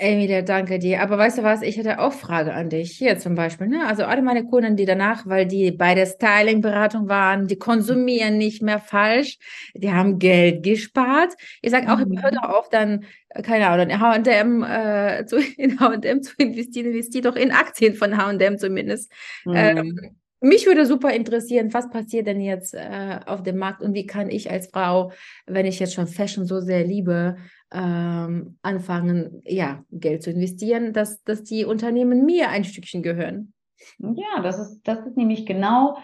Emilia, 0.00 0.40
danke 0.40 0.78
dir. 0.78 1.02
Aber 1.02 1.18
weißt 1.18 1.38
du 1.38 1.42
was, 1.42 1.60
ich 1.62 1.76
hätte 1.76 2.00
auch 2.00 2.12
Frage 2.12 2.54
an 2.54 2.70
dich. 2.70 2.92
Hier 2.92 3.18
zum 3.18 3.34
Beispiel, 3.34 3.68
ne? 3.68 3.86
Also 3.86 4.04
alle 4.04 4.22
meine 4.22 4.44
Kunden, 4.44 4.74
die 4.74 4.86
danach, 4.86 5.26
weil 5.26 5.46
die 5.46 5.70
bei 5.70 5.94
der 5.94 6.06
Styling-Beratung 6.06 7.08
waren, 7.08 7.46
die 7.46 7.58
konsumieren 7.58 8.38
nicht 8.38 8.62
mehr 8.62 8.78
falsch, 8.78 9.38
die 9.74 9.92
haben 9.92 10.18
Geld 10.18 10.62
gespart. 10.62 11.34
Ich 11.60 11.70
sage 11.70 11.92
auch, 11.92 11.98
mhm. 11.98 12.22
hör 12.22 12.30
doch 12.30 12.48
auf, 12.48 12.68
dann, 12.70 13.04
keine 13.42 13.68
Ahnung, 13.68 13.90
in 13.90 14.00
H&M 14.00 14.62
äh, 14.62 15.26
zu, 15.26 15.36
in 15.56 15.78
H&M 15.78 16.22
zu 16.22 16.32
investieren, 16.38 16.86
investiert 16.86 17.26
doch 17.26 17.36
in 17.36 17.52
Aktien 17.52 17.94
von 17.94 18.16
H&M 18.16 18.58
zumindest. 18.58 19.12
Mhm. 19.44 19.54
Ähm, 19.54 20.00
mich 20.40 20.64
würde 20.64 20.86
super 20.86 21.12
interessieren, 21.12 21.74
was 21.74 21.90
passiert 21.90 22.26
denn 22.26 22.40
jetzt 22.40 22.72
äh, 22.72 23.20
auf 23.26 23.42
dem 23.42 23.58
Markt 23.58 23.82
und 23.82 23.92
wie 23.92 24.06
kann 24.06 24.30
ich 24.30 24.50
als 24.50 24.68
Frau, 24.68 25.12
wenn 25.46 25.66
ich 25.66 25.78
jetzt 25.78 25.92
schon 25.92 26.06
Fashion 26.06 26.46
so 26.46 26.60
sehr 26.60 26.82
liebe, 26.84 27.36
ähm, 27.72 28.58
anfangen, 28.62 29.42
ja, 29.44 29.84
Geld 29.90 30.22
zu 30.22 30.30
investieren, 30.30 30.92
dass, 30.92 31.22
dass 31.24 31.42
die 31.42 31.64
Unternehmen 31.64 32.24
mir 32.24 32.48
ein 32.50 32.64
Stückchen 32.64 33.02
gehören. 33.02 33.52
Ja, 33.98 34.42
das 34.42 34.58
ist, 34.58 34.82
das 34.84 35.06
ist 35.06 35.16
nämlich 35.16 35.46
genau, 35.46 35.96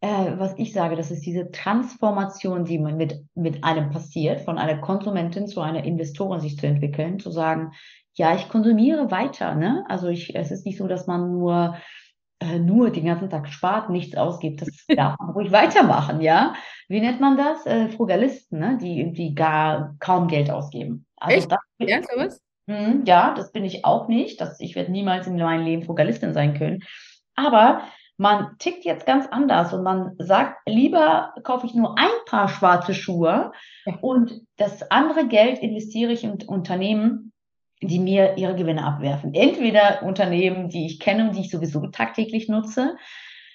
äh, 0.00 0.32
was 0.36 0.54
ich 0.58 0.72
sage, 0.72 0.96
das 0.96 1.10
ist 1.10 1.24
diese 1.24 1.50
Transformation, 1.50 2.64
die 2.64 2.78
man 2.78 2.96
mit, 2.96 3.24
mit 3.34 3.64
einem 3.64 3.90
passiert, 3.90 4.42
von 4.42 4.58
einer 4.58 4.78
Konsumentin 4.78 5.46
zu 5.46 5.60
einer 5.60 5.84
Investorin 5.84 6.40
sich 6.40 6.58
zu 6.58 6.66
entwickeln, 6.66 7.18
zu 7.18 7.30
sagen, 7.30 7.72
ja, 8.14 8.34
ich 8.34 8.48
konsumiere 8.48 9.10
weiter, 9.10 9.54
ne? 9.54 9.84
Also 9.88 10.08
ich, 10.08 10.36
es 10.36 10.50
ist 10.50 10.66
nicht 10.66 10.78
so, 10.78 10.86
dass 10.86 11.06
man 11.06 11.32
nur 11.32 11.76
äh, 12.40 12.58
nur 12.58 12.90
den 12.90 13.06
ganzen 13.06 13.30
Tag 13.30 13.48
spart, 13.48 13.90
nichts 13.90 14.16
ausgibt, 14.16 14.62
das 14.62 14.68
darf 14.96 15.18
man 15.18 15.30
ruhig 15.30 15.52
weitermachen, 15.52 16.20
ja. 16.20 16.54
Wie 16.88 17.00
nennt 17.00 17.20
man 17.20 17.36
das? 17.36 17.64
Äh, 17.64 17.88
Frugalisten, 17.88 18.58
ne? 18.58 18.78
die 18.80 19.00
irgendwie 19.00 19.34
gar 19.34 19.94
kaum 20.00 20.28
Geld 20.28 20.50
ausgeben. 20.50 21.06
Also 21.24 21.38
Echt? 21.38 21.50
Das, 21.50 21.60
ja, 21.78 22.02
sowas? 22.02 22.40
Mh, 22.66 23.02
ja, 23.04 23.34
das 23.34 23.52
bin 23.52 23.64
ich 23.64 23.84
auch 23.84 24.08
nicht. 24.08 24.40
Das, 24.40 24.60
ich 24.60 24.74
werde 24.74 24.92
niemals 24.92 25.26
in 25.26 25.36
meinem 25.36 25.64
Leben 25.64 25.82
Frugalistin 25.82 26.32
sein 26.32 26.54
können. 26.54 26.82
Aber 27.34 27.82
man 28.16 28.56
tickt 28.58 28.84
jetzt 28.84 29.06
ganz 29.06 29.26
anders 29.26 29.72
und 29.72 29.82
man 29.82 30.12
sagt, 30.18 30.58
lieber 30.66 31.34
kaufe 31.42 31.66
ich 31.66 31.74
nur 31.74 31.98
ein 31.98 32.06
paar 32.26 32.48
schwarze 32.48 32.94
Schuhe 32.94 33.52
ja. 33.86 33.98
und 34.00 34.42
das 34.56 34.88
andere 34.90 35.26
Geld 35.26 35.58
investiere 35.58 36.12
ich 36.12 36.22
in 36.22 36.40
Unternehmen, 36.46 37.32
die 37.82 37.98
mir 37.98 38.36
ihre 38.36 38.54
Gewinne 38.54 38.84
abwerfen. 38.84 39.34
Entweder 39.34 40.02
Unternehmen, 40.04 40.68
die 40.68 40.86
ich 40.86 41.00
kenne 41.00 41.28
und 41.28 41.34
die 41.34 41.40
ich 41.40 41.50
sowieso 41.50 41.88
tagtäglich 41.88 42.48
nutze. 42.48 42.96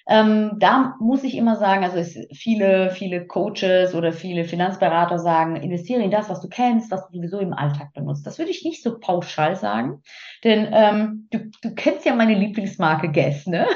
Ähm, 0.09 0.53
da 0.57 0.95
muss 0.99 1.23
ich 1.23 1.37
immer 1.37 1.55
sagen, 1.55 1.83
also 1.83 2.03
viele, 2.33 2.89
viele 2.89 3.27
Coaches 3.27 3.93
oder 3.93 4.11
viele 4.11 4.43
Finanzberater 4.43 5.19
sagen, 5.19 5.55
investiere 5.55 6.01
in 6.01 6.09
das, 6.09 6.29
was 6.29 6.41
du 6.41 6.49
kennst, 6.49 6.89
was 6.89 7.07
du 7.07 7.17
sowieso 7.17 7.39
im 7.39 7.53
Alltag 7.53 7.93
benutzt. 7.93 8.25
Das 8.25 8.39
würde 8.39 8.49
ich 8.49 8.63
nicht 8.65 8.81
so 8.81 8.99
pauschal 8.99 9.55
sagen, 9.55 10.01
denn 10.43 10.67
ähm, 10.71 11.27
du, 11.31 11.51
du 11.61 11.75
kennst 11.75 12.05
ja 12.05 12.15
meine 12.15 12.33
Lieblingsmarke 12.33 13.11
Guess, 13.11 13.45
ne? 13.45 13.67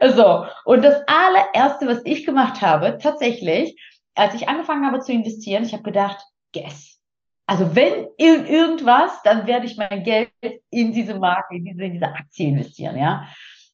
Ja. 0.00 0.10
so, 0.10 0.46
und 0.64 0.82
das 0.84 1.02
allererste, 1.06 1.86
was 1.86 2.00
ich 2.04 2.26
gemacht 2.26 2.60
habe, 2.60 2.98
tatsächlich, 3.00 3.80
als 4.16 4.34
ich 4.34 4.48
angefangen 4.48 4.84
habe 4.84 4.98
zu 4.98 5.12
investieren, 5.12 5.62
ich 5.62 5.72
habe 5.72 5.84
gedacht, 5.84 6.18
Guess 6.52 6.90
also 7.50 7.74
wenn 7.74 8.06
in 8.16 8.46
irgendwas, 8.46 9.22
dann 9.24 9.48
werde 9.48 9.66
ich 9.66 9.76
mein 9.76 10.04
Geld 10.04 10.30
in 10.70 10.92
diese 10.92 11.18
Marke, 11.18 11.56
in 11.56 11.64
diese, 11.64 11.82
in 11.82 11.94
diese 11.94 12.06
Aktie 12.06 12.46
investieren, 12.46 12.96
ja. 12.96 13.26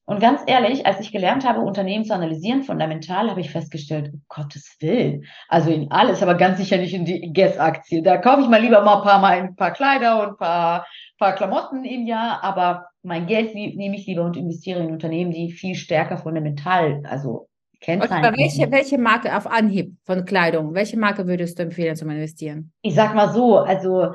Und 0.09 0.21
ganz 0.21 0.41
ehrlich, 0.47 0.85
als 0.85 1.01
ich 1.01 1.11
gelernt 1.11 1.45
habe, 1.45 1.59
Unternehmen 1.59 2.05
zu 2.05 2.13
analysieren, 2.13 2.63
fundamental, 2.63 3.29
habe 3.29 3.41
ich 3.41 3.51
festgestellt, 3.51 4.13
um 4.13 4.21
Gottes 4.29 4.77
Willen, 4.79 5.25
also 5.49 5.69
in 5.69 5.91
alles, 5.91 6.23
aber 6.23 6.35
ganz 6.35 6.59
sicher 6.59 6.77
nicht 6.77 6.93
in 6.93 7.03
die 7.03 7.33
Guess-Aktie. 7.33 8.01
Da 8.01 8.15
kaufe 8.17 8.41
ich 8.41 8.47
mal 8.47 8.61
lieber 8.61 8.81
mal 8.83 8.99
ein 8.99 9.03
paar, 9.03 9.19
mal 9.19 9.37
ein 9.37 9.55
paar 9.57 9.71
Kleider 9.71 10.23
und 10.23 10.29
ein 10.29 10.37
paar, 10.37 10.87
paar 11.19 11.35
Klamotten 11.35 11.83
im 11.83 12.07
Jahr, 12.07 12.41
aber 12.41 12.85
mein 13.03 13.27
Geld 13.27 13.53
nehme 13.53 13.97
ich 13.97 14.07
lieber 14.07 14.23
und 14.23 14.37
investiere 14.37 14.79
in 14.79 14.91
Unternehmen, 14.91 15.31
die 15.31 15.51
viel 15.51 15.75
stärker 15.75 16.17
fundamental, 16.17 17.03
also 17.03 17.49
Kennzeichen. 17.81 18.33
Welche, 18.37 18.71
welche 18.71 18.97
Marke 18.97 19.35
auf 19.35 19.45
Anhieb 19.45 19.97
von 20.05 20.23
Kleidung, 20.23 20.73
welche 20.73 20.97
Marke 20.97 21.27
würdest 21.27 21.59
du 21.59 21.63
empfehlen 21.63 21.97
zum 21.97 22.09
Investieren? 22.09 22.71
Ich 22.81 22.95
sag 22.95 23.13
mal 23.13 23.33
so, 23.33 23.57
also 23.57 24.13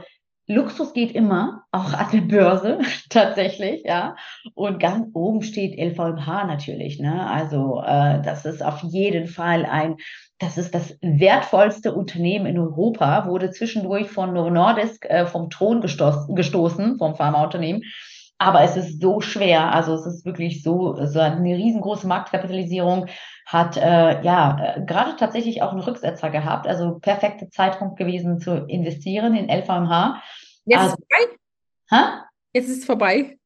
Luxus 0.52 0.92
geht 0.92 1.12
immer, 1.12 1.64
auch 1.72 1.92
an 1.92 2.06
der 2.12 2.20
Börse 2.20 2.78
tatsächlich, 3.10 3.82
ja. 3.84 4.16
Und 4.54 4.78
ganz 4.78 5.08
oben 5.14 5.42
steht 5.42 5.78
LVMH 5.78 6.44
natürlich, 6.44 6.98
ne? 6.98 7.28
Also 7.28 7.82
äh, 7.84 8.22
das 8.22 8.44
ist 8.44 8.62
auf 8.62 8.82
jeden 8.82 9.26
Fall 9.26 9.64
ein, 9.64 9.96
das 10.38 10.58
ist 10.58 10.74
das 10.74 10.98
wertvollste 11.00 11.94
Unternehmen 11.94 12.46
in 12.46 12.58
Europa, 12.58 13.26
wurde 13.26 13.50
zwischendurch 13.50 14.10
von 14.10 14.32
Novo 14.32 14.50
Nordisk 14.50 15.06
äh, 15.06 15.26
vom 15.26 15.50
Thron 15.50 15.80
gestoßen, 15.80 16.34
gestoßen, 16.34 16.98
vom 16.98 17.16
Pharmaunternehmen. 17.16 17.82
Aber 18.42 18.62
es 18.62 18.76
ist 18.76 19.00
so 19.00 19.20
schwer, 19.20 19.72
also 19.72 19.94
es 19.94 20.04
ist 20.04 20.24
wirklich 20.24 20.64
so, 20.64 20.96
so 21.06 21.20
eine 21.20 21.56
riesengroße 21.56 22.08
Marktkapitalisierung 22.08 23.06
hat 23.46 23.76
äh, 23.76 24.20
ja 24.22 24.74
äh, 24.76 24.84
gerade 24.84 25.14
tatsächlich 25.16 25.62
auch 25.62 25.70
einen 25.70 25.80
Rücksetzer 25.80 26.28
gehabt, 26.30 26.66
also 26.66 26.98
perfekte 26.98 27.50
Zeitpunkt 27.50 27.96
gewesen 27.96 28.40
zu 28.40 28.64
investieren 28.66 29.36
in 29.36 29.48
LVMH. 29.48 30.20
Jetzt 30.64 30.80
also, 30.80 30.94
ist 30.94 30.98
es 30.98 31.06
vorbei? 31.08 31.36
Ha? 31.92 32.24
Jetzt 32.52 32.68
ist 32.68 32.78
es 32.78 32.84
vorbei. 32.84 33.38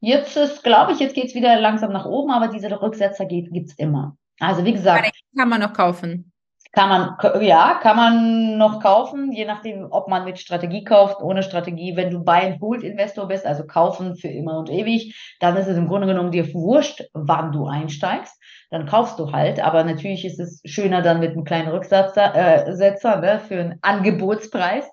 Jetzt 0.00 0.36
ist, 0.36 0.62
glaube 0.62 0.92
ich, 0.92 1.00
jetzt 1.00 1.14
geht 1.16 1.26
es 1.26 1.34
wieder 1.34 1.60
langsam 1.60 1.92
nach 1.92 2.06
oben, 2.06 2.30
aber 2.30 2.46
diese 2.46 2.70
Rücksetzer 2.80 3.24
gibt 3.26 3.52
es 3.52 3.74
immer. 3.74 4.16
Also 4.38 4.64
wie 4.64 4.72
gesagt. 4.72 5.10
Kann 5.36 5.48
man 5.48 5.60
noch 5.60 5.72
kaufen. 5.72 6.32
Kann 6.76 6.88
man, 6.90 7.42
ja, 7.42 7.80
kann 7.82 7.96
man 7.96 8.58
noch 8.58 8.80
kaufen, 8.80 9.32
je 9.32 9.46
nachdem, 9.46 9.86
ob 9.90 10.08
man 10.08 10.24
mit 10.24 10.38
Strategie 10.38 10.84
kauft, 10.84 11.22
ohne 11.22 11.42
Strategie. 11.42 11.96
Wenn 11.96 12.10
du 12.10 12.22
Buy-and-Hold-Investor 12.22 13.26
bist, 13.26 13.46
also 13.46 13.66
kaufen 13.66 14.14
für 14.14 14.28
immer 14.28 14.58
und 14.58 14.68
ewig, 14.68 15.16
dann 15.40 15.56
ist 15.56 15.68
es 15.68 15.78
im 15.78 15.88
Grunde 15.88 16.06
genommen 16.06 16.32
dir 16.32 16.52
wurscht, 16.52 17.02
wann 17.14 17.52
du 17.52 17.66
einsteigst 17.66 18.36
dann 18.70 18.86
kaufst 18.86 19.18
du 19.18 19.32
halt. 19.32 19.60
Aber 19.60 19.84
natürlich 19.84 20.24
ist 20.24 20.40
es 20.40 20.60
schöner 20.64 21.02
dann 21.02 21.20
mit 21.20 21.32
einem 21.32 21.44
kleinen 21.44 21.68
Rücksetzer 21.68 22.34
äh, 22.34 22.74
ne, 22.74 23.40
für 23.40 23.60
einen 23.60 23.78
Angebotspreis. 23.82 24.84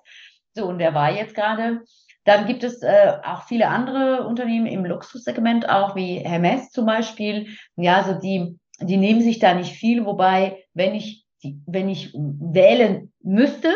So, 0.54 0.66
und 0.66 0.78
der 0.78 0.94
war 0.94 1.10
jetzt 1.10 1.34
gerade. 1.34 1.80
Dann 2.24 2.46
gibt 2.46 2.64
es 2.64 2.82
äh, 2.82 3.12
auch 3.22 3.42
viele 3.42 3.68
andere 3.68 4.26
Unternehmen 4.26 4.66
im 4.66 4.84
Luxussegment, 4.84 5.68
auch 5.68 5.94
wie 5.94 6.18
Hermes 6.18 6.70
zum 6.70 6.86
Beispiel. 6.86 7.48
Ja, 7.76 7.96
also 7.96 8.14
die, 8.18 8.58
die 8.80 8.96
nehmen 8.96 9.20
sich 9.20 9.40
da 9.40 9.54
nicht 9.54 9.72
viel, 9.72 10.06
wobei, 10.06 10.64
wenn 10.72 10.94
ich, 10.94 11.23
wenn 11.66 11.88
ich 11.88 12.14
wählen 12.14 13.12
müsste, 13.22 13.70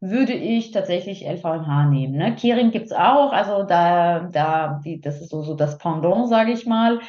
würde 0.00 0.34
ich 0.34 0.72
tatsächlich 0.72 1.26
LVMH 1.26 1.86
nehmen. 1.86 2.16
Ne? 2.16 2.34
Kering 2.34 2.70
gibt's 2.70 2.92
auch, 2.92 3.32
also 3.32 3.62
da, 3.62 4.28
da, 4.30 4.80
die, 4.84 5.00
das 5.00 5.20
ist 5.20 5.30
so, 5.30 5.42
so 5.42 5.54
das 5.54 5.78
Pendant, 5.78 6.28
sage 6.28 6.52
ich 6.52 6.66
mal 6.66 7.00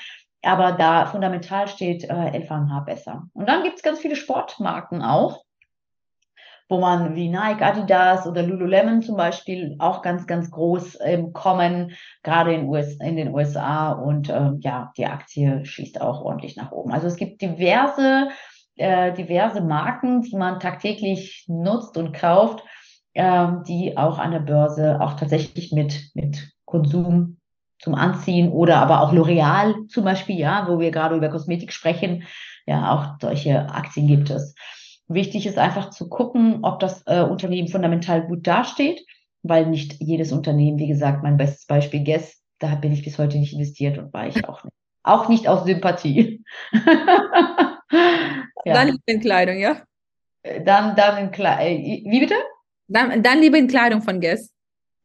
aber 0.47 0.73
da 0.73 1.05
fundamental 1.05 1.67
steht 1.67 2.05
äh, 2.05 2.37
LVMH 2.37 2.81
besser. 2.81 3.23
Und 3.33 3.47
dann 3.47 3.63
gibt 3.63 3.77
es 3.77 3.83
ganz 3.83 3.99
viele 3.99 4.15
Sportmarken 4.15 5.01
auch, 5.01 5.43
wo 6.69 6.79
man 6.79 7.15
wie 7.15 7.29
Nike, 7.29 7.61
Adidas 7.61 8.27
oder 8.27 8.43
Lululemon 8.43 9.01
zum 9.01 9.15
Beispiel 9.15 9.75
auch 9.79 10.01
ganz, 10.01 10.27
ganz 10.27 10.51
groß 10.51 10.99
ähm, 11.01 11.33
kommen, 11.33 11.95
gerade 12.23 12.53
in, 12.53 12.67
US, 12.67 12.97
in 12.99 13.15
den 13.15 13.33
USA. 13.33 13.91
Und 13.91 14.29
ähm, 14.29 14.59
ja, 14.61 14.91
die 14.97 15.05
Aktie 15.05 15.65
schießt 15.65 16.01
auch 16.01 16.21
ordentlich 16.21 16.55
nach 16.55 16.71
oben. 16.71 16.91
Also 16.91 17.07
es 17.07 17.15
gibt 17.15 17.41
diverse, 17.41 18.29
äh, 18.77 19.13
diverse 19.13 19.61
Marken, 19.61 20.21
die 20.21 20.35
man 20.35 20.59
tagtäglich 20.59 21.45
nutzt 21.47 21.97
und 21.97 22.13
kauft, 22.13 22.63
äh, 23.13 23.47
die 23.67 23.97
auch 23.97 24.19
an 24.19 24.31
der 24.31 24.39
Börse 24.39 25.01
auch 25.01 25.13
tatsächlich 25.13 25.71
mit, 25.71 26.11
mit 26.13 26.51
Konsum 26.65 27.37
zum 27.79 27.95
Anziehen 27.95 28.51
oder 28.51 28.77
aber 28.77 29.01
auch 29.01 29.13
L'Oreal 29.13 29.87
zum 29.87 30.03
Beispiel, 30.03 30.37
ja, 30.37 30.67
wo 30.67 30.79
wir 30.79 30.91
gerade 30.91 31.15
über 31.15 31.29
Kosmetik 31.29 31.71
sprechen. 31.71 32.23
Ja, 32.65 32.93
auch 32.93 33.19
solche 33.21 33.69
Aktien 33.69 34.07
gibt 34.07 34.29
es. 34.29 34.55
Wichtig 35.07 35.45
ist 35.45 35.57
einfach 35.57 35.89
zu 35.91 36.09
gucken, 36.09 36.59
ob 36.63 36.79
das 36.79 37.03
äh, 37.05 37.21
Unternehmen 37.21 37.69
fundamental 37.69 38.27
gut 38.27 38.45
dasteht, 38.45 39.05
weil 39.41 39.67
nicht 39.67 40.01
jedes 40.01 40.33
Unternehmen, 40.33 40.79
wie 40.79 40.87
gesagt, 40.87 41.23
mein 41.23 41.37
bestes 41.37 41.65
Beispiel 41.65 42.03
Guess, 42.03 42.41
da 42.59 42.75
bin 42.75 42.91
ich 42.91 43.03
bis 43.03 43.17
heute 43.17 43.37
nicht 43.37 43.53
investiert 43.53 43.97
und 43.97 44.13
war 44.13 44.27
ich 44.27 44.47
auch 44.47 44.63
nicht. 44.63 44.73
Auch 45.03 45.29
nicht 45.29 45.47
aus 45.47 45.63
Sympathie. 45.63 46.43
ja. 47.91 48.73
Dann 48.73 48.97
in 49.05 49.19
Kleidung, 49.19 49.57
ja? 49.57 49.81
Äh, 50.43 50.63
dann, 50.63 50.95
dann 50.95 51.17
in 51.17 51.31
Kleidung. 51.31 51.65
Äh, 51.65 52.03
wie 52.09 52.19
bitte? 52.19 52.35
Dann, 52.87 53.21
dann 53.21 53.39
lieber 53.39 53.57
in 53.57 53.67
Kleidung 53.67 54.01
von 54.01 54.19
Guess. 54.19 54.51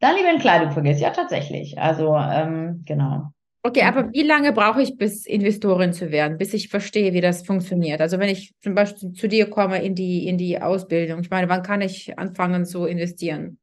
Dann 0.01 0.17
lieber 0.17 0.31
in 0.31 0.41
Kleidung 0.41 0.73
vergisst, 0.73 1.01
ja 1.01 1.11
tatsächlich. 1.11 1.79
Also 1.79 2.17
ähm, 2.17 2.83
genau. 2.85 3.31
Okay, 3.65 3.83
aber 3.83 4.13
wie 4.13 4.25
lange 4.25 4.53
brauche 4.53 4.83
ich, 4.83 4.97
bis 4.99 5.25
Investorin 5.25 5.93
zu 5.93 6.11
werden, 6.11 6.37
bis 6.37 6.53
ich 6.53 6.69
verstehe, 6.69 7.13
wie 7.13 7.21
das 7.21 7.47
funktioniert? 7.47 8.01
Also 8.01 8.19
wenn 8.19 8.29
ich 8.29 8.53
zum 8.61 8.75
Beispiel 8.75 9.13
zu 9.13 9.29
dir 9.29 9.49
komme 9.49 9.81
in 9.81 9.95
die, 9.95 10.27
in 10.27 10.37
die 10.37 10.61
Ausbildung, 10.61 11.21
ich 11.21 11.31
meine, 11.31 11.49
wann 11.49 11.63
kann 11.63 11.81
ich 11.81 12.19
anfangen 12.19 12.65
zu 12.65 12.87
investieren? 12.87 13.59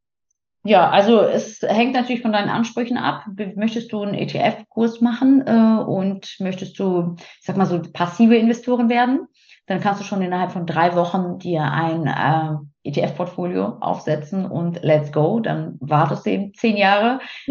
Ja, 0.64 0.90
also 0.90 1.22
es 1.22 1.62
hängt 1.62 1.94
natürlich 1.94 2.22
von 2.22 2.34
deinen 2.34 2.50
Ansprüchen 2.50 2.98
ab. 2.98 3.26
Möchtest 3.56 3.92
du 3.94 4.02
einen 4.02 4.14
ETF-Kurs 4.14 5.00
machen 5.00 5.44
äh, 5.48 5.84
und 5.84 6.36
möchtest 6.40 6.78
du, 6.80 7.16
ich 7.18 7.46
sag 7.46 7.56
mal 7.56 7.66
so, 7.66 7.82
passive 7.82 8.36
Investoren 8.36 8.90
werden? 8.90 9.28
dann 9.70 9.82
kannst 9.82 10.02
du 10.02 10.04
schon 10.04 10.24
innerhalb 10.24 10.52
von 10.52 10.66
drei 10.66 10.96
Wochen 10.96 11.38
dir 11.38 11.62
ein 11.62 12.08
äh, 12.08 12.90
ETF-Portfolio 12.90 13.78
aufsetzen 13.82 14.46
und 14.50 14.82
let's 14.82 15.12
go. 15.12 15.40
Dann 15.40 15.78
wartest 15.80 16.26
du 16.26 16.32
eben 16.32 16.54
zehn 16.56 16.76
Jahre. 16.76 17.20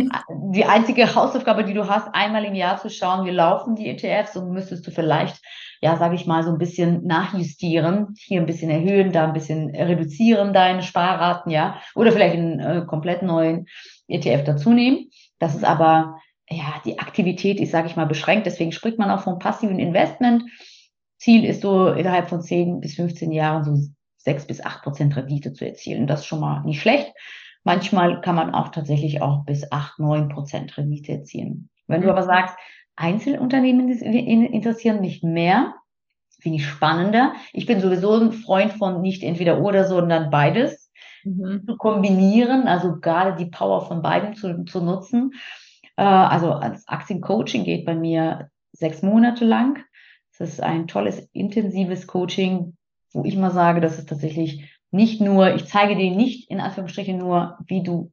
Die 0.53 0.65
einzige 0.65 1.15
Hausaufgabe, 1.15 1.63
die 1.63 1.75
du 1.75 1.89
hast, 1.89 2.09
einmal 2.13 2.45
im 2.45 2.57
Jahr 2.57 2.77
zu 2.77 2.91
schauen, 2.91 3.25
wie 3.25 3.31
laufen 3.31 3.77
die 3.77 3.89
ETFs 3.89 4.37
und 4.37 4.51
müsstest 4.51 4.85
du 4.85 4.91
vielleicht, 4.91 5.41
ja, 5.81 5.97
sage 5.97 6.15
ich 6.15 6.27
mal, 6.27 6.43
so 6.43 6.51
ein 6.51 6.59
bisschen 6.59 7.07
nachjustieren, 7.07 8.15
hier 8.19 8.41
ein 8.41 8.47
bisschen 8.47 8.71
erhöhen, 8.71 9.13
da 9.13 9.25
ein 9.25 9.33
bisschen 9.33 9.75
reduzieren 9.75 10.53
deine 10.53 10.83
Sparraten, 10.83 11.51
ja, 11.51 11.81
oder 11.95 12.13
vielleicht 12.13 12.37
einen 12.37 12.61
äh, 12.61 12.85
komplett 12.87 13.23
neuen 13.23 13.67
ETF 14.09 14.45
dazu 14.45 14.73
nehmen. 14.73 15.11
Das 15.39 15.55
ist 15.55 15.65
aber 15.65 16.19
ja, 16.51 16.81
die 16.85 16.99
Aktivität 16.99 17.61
ist, 17.61 17.73
sage 17.73 17.89
ich 17.89 17.97
mal, 17.97 18.07
beschränkt. 18.07 18.47
Deswegen 18.47 18.73
spricht 18.73 18.99
man 18.99 19.11
auch 19.11 19.21
vom 19.23 19.39
passiven 19.39 19.79
Investment. 19.79 20.45
Ziel 21.19 21.45
ist 21.45 21.63
so 21.63 21.89
innerhalb 21.89 22.29
von 22.29 22.41
10 22.41 22.81
bis 22.81 22.95
15 22.95 23.33
Jahren 23.33 23.65
so 23.65 23.77
6 24.19 24.47
bis 24.47 24.65
8 24.65 24.83
Prozent 24.83 25.17
Rendite 25.17 25.53
zu 25.53 25.67
erzielen. 25.67 26.07
Das 26.07 26.21
ist 26.21 26.27
schon 26.27 26.41
mal 26.41 26.63
nicht 26.65 26.81
schlecht. 26.81 27.13
Manchmal 27.65 28.21
kann 28.21 28.35
man 28.35 28.55
auch 28.55 28.69
tatsächlich 28.69 29.21
auch 29.21 29.45
bis 29.45 29.71
8, 29.71 29.99
9 29.99 30.29
Prozent 30.29 30.77
Rendite 30.79 31.13
erzielen. 31.13 31.69
Wenn 31.87 32.03
du 32.03 32.11
aber 32.11 32.23
sagst, 32.23 32.57
Einzelunternehmen 32.99 33.89
interessieren 33.89 35.01
mich 35.01 35.23
mehr, 35.23 35.75
finde 36.41 36.59
ich 36.59 36.67
spannender. 36.67 37.33
Ich 37.53 37.65
bin 37.65 37.81
sowieso 37.81 38.15
ein 38.15 38.33
Freund 38.33 38.73
von 38.73 39.01
nicht 39.01 39.23
entweder 39.23 39.61
oder, 39.61 39.85
sondern 39.85 40.31
beides 40.31 40.91
mhm. 41.23 41.63
zu 41.65 41.77
kombinieren, 41.77 42.67
also 42.67 42.99
gerade 42.99 43.37
die 43.37 43.51
Power 43.51 43.87
von 43.87 44.03
beiden 44.03 44.35
zu, 44.35 44.65
zu 44.65 44.81
nutzen. 44.81 45.33
Äh, 45.97 46.03
also 46.03 46.53
als 46.53 46.89
Aktiencoaching 46.89 47.63
geht 47.63 47.87
bei 47.87 47.95
mir 47.95 48.51
sechs 48.73 49.01
Monate 49.03 49.45
lang. 49.45 49.85
Das 50.37 50.49
ist 50.49 50.63
ein 50.63 50.89
tolles, 50.89 51.29
intensives 51.33 52.09
Coaching, 52.09 52.77
wo 53.13 53.25
ich 53.25 53.37
mal 53.37 53.53
sage, 53.53 53.81
das 53.81 53.99
ist 53.99 54.09
tatsächlich 54.09 54.77
nicht 54.91 55.21
nur, 55.21 55.55
ich 55.55 55.67
zeige 55.67 55.95
dir 55.95 56.11
nicht 56.11 56.51
in 56.51 56.61
Anführungsstrichen 56.61 57.19
nur, 57.19 57.59
wie 57.67 57.83
du 57.83 58.11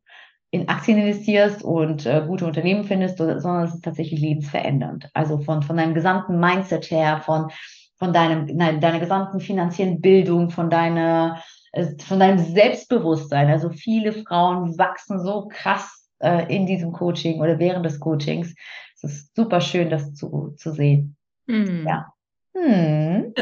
in 0.55 0.69
Aktien 0.69 0.97
investierst 0.97 1.63
und 1.63 2.05
äh, 2.05 2.23
gute 2.25 2.45
Unternehmen 2.45 2.85
findest, 2.85 3.17
sondern 3.17 3.63
es 3.63 3.75
ist 3.75 3.83
tatsächlich 3.83 4.21
lebensverändernd. 4.21 5.09
Also 5.13 5.39
von, 5.39 5.61
von 5.61 5.75
deinem 5.75 5.93
gesamten 5.93 6.39
Mindset 6.39 6.89
her, 6.89 7.21
von, 7.25 7.51
von 7.97 8.13
deinem, 8.13 8.45
nein, 8.55 8.79
deiner 8.79 8.99
gesamten 8.99 9.41
finanziellen 9.41 9.99
Bildung, 9.99 10.49
von 10.49 10.69
deiner, 10.69 11.43
äh, 11.73 11.87
von 12.01 12.21
deinem 12.21 12.39
Selbstbewusstsein. 12.39 13.49
Also 13.49 13.69
viele 13.69 14.13
Frauen 14.13 14.77
wachsen 14.77 15.19
so 15.19 15.49
krass 15.49 16.09
äh, 16.19 16.55
in 16.55 16.65
diesem 16.65 16.93
Coaching 16.93 17.41
oder 17.41 17.59
während 17.59 17.85
des 17.85 17.99
Coachings. 17.99 18.55
Es 18.95 19.03
ist 19.03 19.35
super 19.35 19.59
schön, 19.59 19.89
das 19.89 20.13
zu, 20.13 20.53
zu 20.55 20.71
sehen. 20.71 21.17
Hm. 21.49 21.85
Ja. 21.85 22.14
Hm. 22.55 23.33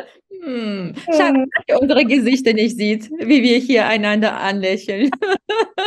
Hm. 0.43 0.93
Schade, 1.05 1.39
hm. 1.39 1.49
dass 1.55 1.63
ihr 1.67 1.81
unsere 1.81 2.03
Gesichter 2.03 2.53
nicht 2.53 2.75
sieht, 2.75 3.09
wie 3.11 3.43
wir 3.43 3.57
hier 3.59 3.87
einander 3.87 4.39
anlächeln. 4.39 5.09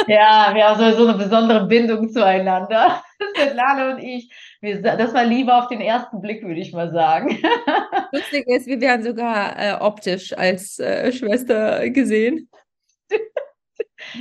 Ja, 0.08 0.52
wir 0.54 0.68
haben 0.68 0.78
so, 0.78 1.04
so 1.04 1.08
eine 1.08 1.18
besondere 1.18 1.66
Bindung 1.66 2.08
zueinander. 2.10 3.02
Svetlana 3.36 3.94
und 3.94 3.98
ich. 3.98 4.30
Wir, 4.60 4.80
das 4.80 5.12
war 5.14 5.24
Liebe 5.24 5.52
auf 5.52 5.66
den 5.66 5.80
ersten 5.80 6.20
Blick, 6.20 6.44
würde 6.44 6.60
ich 6.60 6.72
mal 6.72 6.92
sagen. 6.92 7.40
Lustig 8.12 8.46
ist, 8.46 8.66
wir 8.66 8.80
werden 8.80 9.02
sogar 9.02 9.58
äh, 9.58 9.74
optisch 9.80 10.32
als 10.36 10.78
äh, 10.78 11.10
Schwester 11.10 11.90
gesehen. 11.90 12.48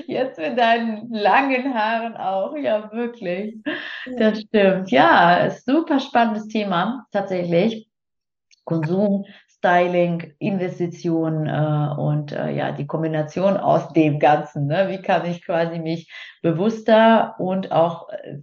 Jetzt 0.07 0.39
mit 0.39 0.57
deinen 0.57 1.09
langen 1.11 1.73
Haaren 1.73 2.15
auch, 2.17 2.55
ja, 2.57 2.91
wirklich. 2.91 3.57
Das 4.17 4.41
stimmt. 4.41 4.89
Ja, 4.89 5.51
super 5.51 5.99
spannendes 5.99 6.47
Thema, 6.47 7.05
tatsächlich. 7.11 7.87
Konsum, 8.65 9.25
Styling, 9.47 10.33
Investition 10.39 11.47
äh, 11.47 11.95
und 11.97 12.33
äh, 12.33 12.51
ja, 12.51 12.71
die 12.71 12.85
Kombination 12.85 13.57
aus 13.57 13.93
dem 13.93 14.19
Ganzen. 14.19 14.67
Ne? 14.67 14.89
Wie 14.89 15.01
kann 15.01 15.25
ich 15.25 15.43
quasi 15.43 15.79
mich 15.79 16.11
bewusster 16.41 17.35
und 17.39 17.71
auch 17.71 18.09
äh, 18.09 18.39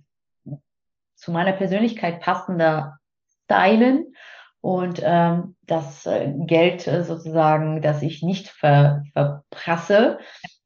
zu 1.16 1.30
meiner 1.30 1.52
Persönlichkeit 1.52 2.20
passender 2.20 2.98
stylen 3.44 4.14
und 4.60 5.00
ähm, 5.04 5.56
das 5.62 6.06
äh, 6.06 6.32
Geld 6.46 6.86
äh, 6.86 7.04
sozusagen, 7.04 7.82
das 7.82 8.02
ich 8.02 8.22
nicht 8.22 8.48
ver 8.48 9.04
verprasse, 9.12 10.18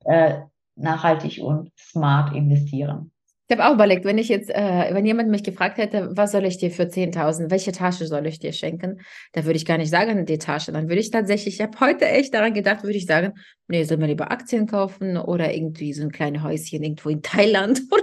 äh, 0.04 0.40
nachhaltig 0.76 1.42
und 1.42 1.72
smart 1.78 2.34
investieren. 2.34 3.10
Ich 3.48 3.56
habe 3.56 3.68
auch 3.68 3.74
überlegt, 3.74 4.04
wenn 4.04 4.18
ich 4.18 4.28
jetzt, 4.28 4.50
äh, 4.50 4.88
wenn 4.92 5.06
jemand 5.06 5.28
mich 5.28 5.44
gefragt 5.44 5.78
hätte, 5.78 6.10
was 6.16 6.32
soll 6.32 6.44
ich 6.46 6.58
dir 6.58 6.72
für 6.72 6.88
10.000, 6.88 7.48
welche 7.48 7.70
Tasche 7.70 8.06
soll 8.06 8.26
ich 8.26 8.40
dir 8.40 8.52
schenken, 8.52 9.00
da 9.32 9.44
würde 9.44 9.56
ich 9.56 9.64
gar 9.64 9.78
nicht 9.78 9.90
sagen, 9.90 10.26
die 10.26 10.38
Tasche. 10.38 10.72
Dann 10.72 10.88
würde 10.88 11.00
ich 11.00 11.12
tatsächlich, 11.12 11.54
ich 11.54 11.60
habe 11.60 11.78
heute 11.78 12.06
echt 12.06 12.34
daran 12.34 12.54
gedacht, 12.54 12.82
würde 12.82 12.98
ich 12.98 13.06
sagen, 13.06 13.34
nee, 13.68 13.84
sollen 13.84 14.00
wir 14.00 14.08
lieber 14.08 14.32
Aktien 14.32 14.66
kaufen 14.66 15.16
oder 15.16 15.54
irgendwie 15.54 15.92
so 15.92 16.02
ein 16.02 16.10
kleines 16.10 16.42
Häuschen 16.42 16.82
irgendwo 16.82 17.08
in 17.08 17.22
Thailand 17.22 17.82
oder 17.92 18.02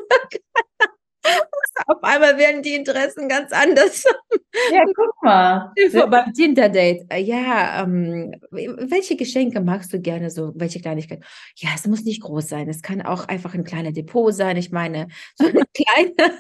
auf 1.88 2.04
einmal 2.04 2.38
werden 2.38 2.62
die 2.62 2.76
Interessen 2.76 3.28
ganz 3.28 3.52
anders. 3.52 4.04
Ja, 4.72 4.84
guck 4.96 5.24
mal. 5.24 5.74
Beim 6.10 6.34
Tinder-Date. 6.34 7.06
Äh, 7.10 7.22
ja, 7.22 7.84
ähm, 7.84 8.34
welche 8.52 9.16
Geschenke 9.16 9.62
magst 9.62 9.92
du 9.94 10.00
gerne 10.00 10.30
so? 10.30 10.52
Welche 10.56 10.80
Kleinigkeit? 10.80 11.24
Ja, 11.56 11.70
es 11.76 11.88
muss 11.88 12.04
nicht 12.04 12.22
groß 12.22 12.50
sein. 12.50 12.70
Es 12.70 12.82
kann 12.82 13.02
auch 13.02 13.28
einfach 13.28 13.54
ein 13.54 13.64
kleiner 13.64 13.92
Depot 13.92 14.34
sein. 14.34 14.58
Ich 14.58 14.72
meine, 14.72 15.08
so 15.36 15.48
eine 15.48 15.64
kleine. 15.74 16.40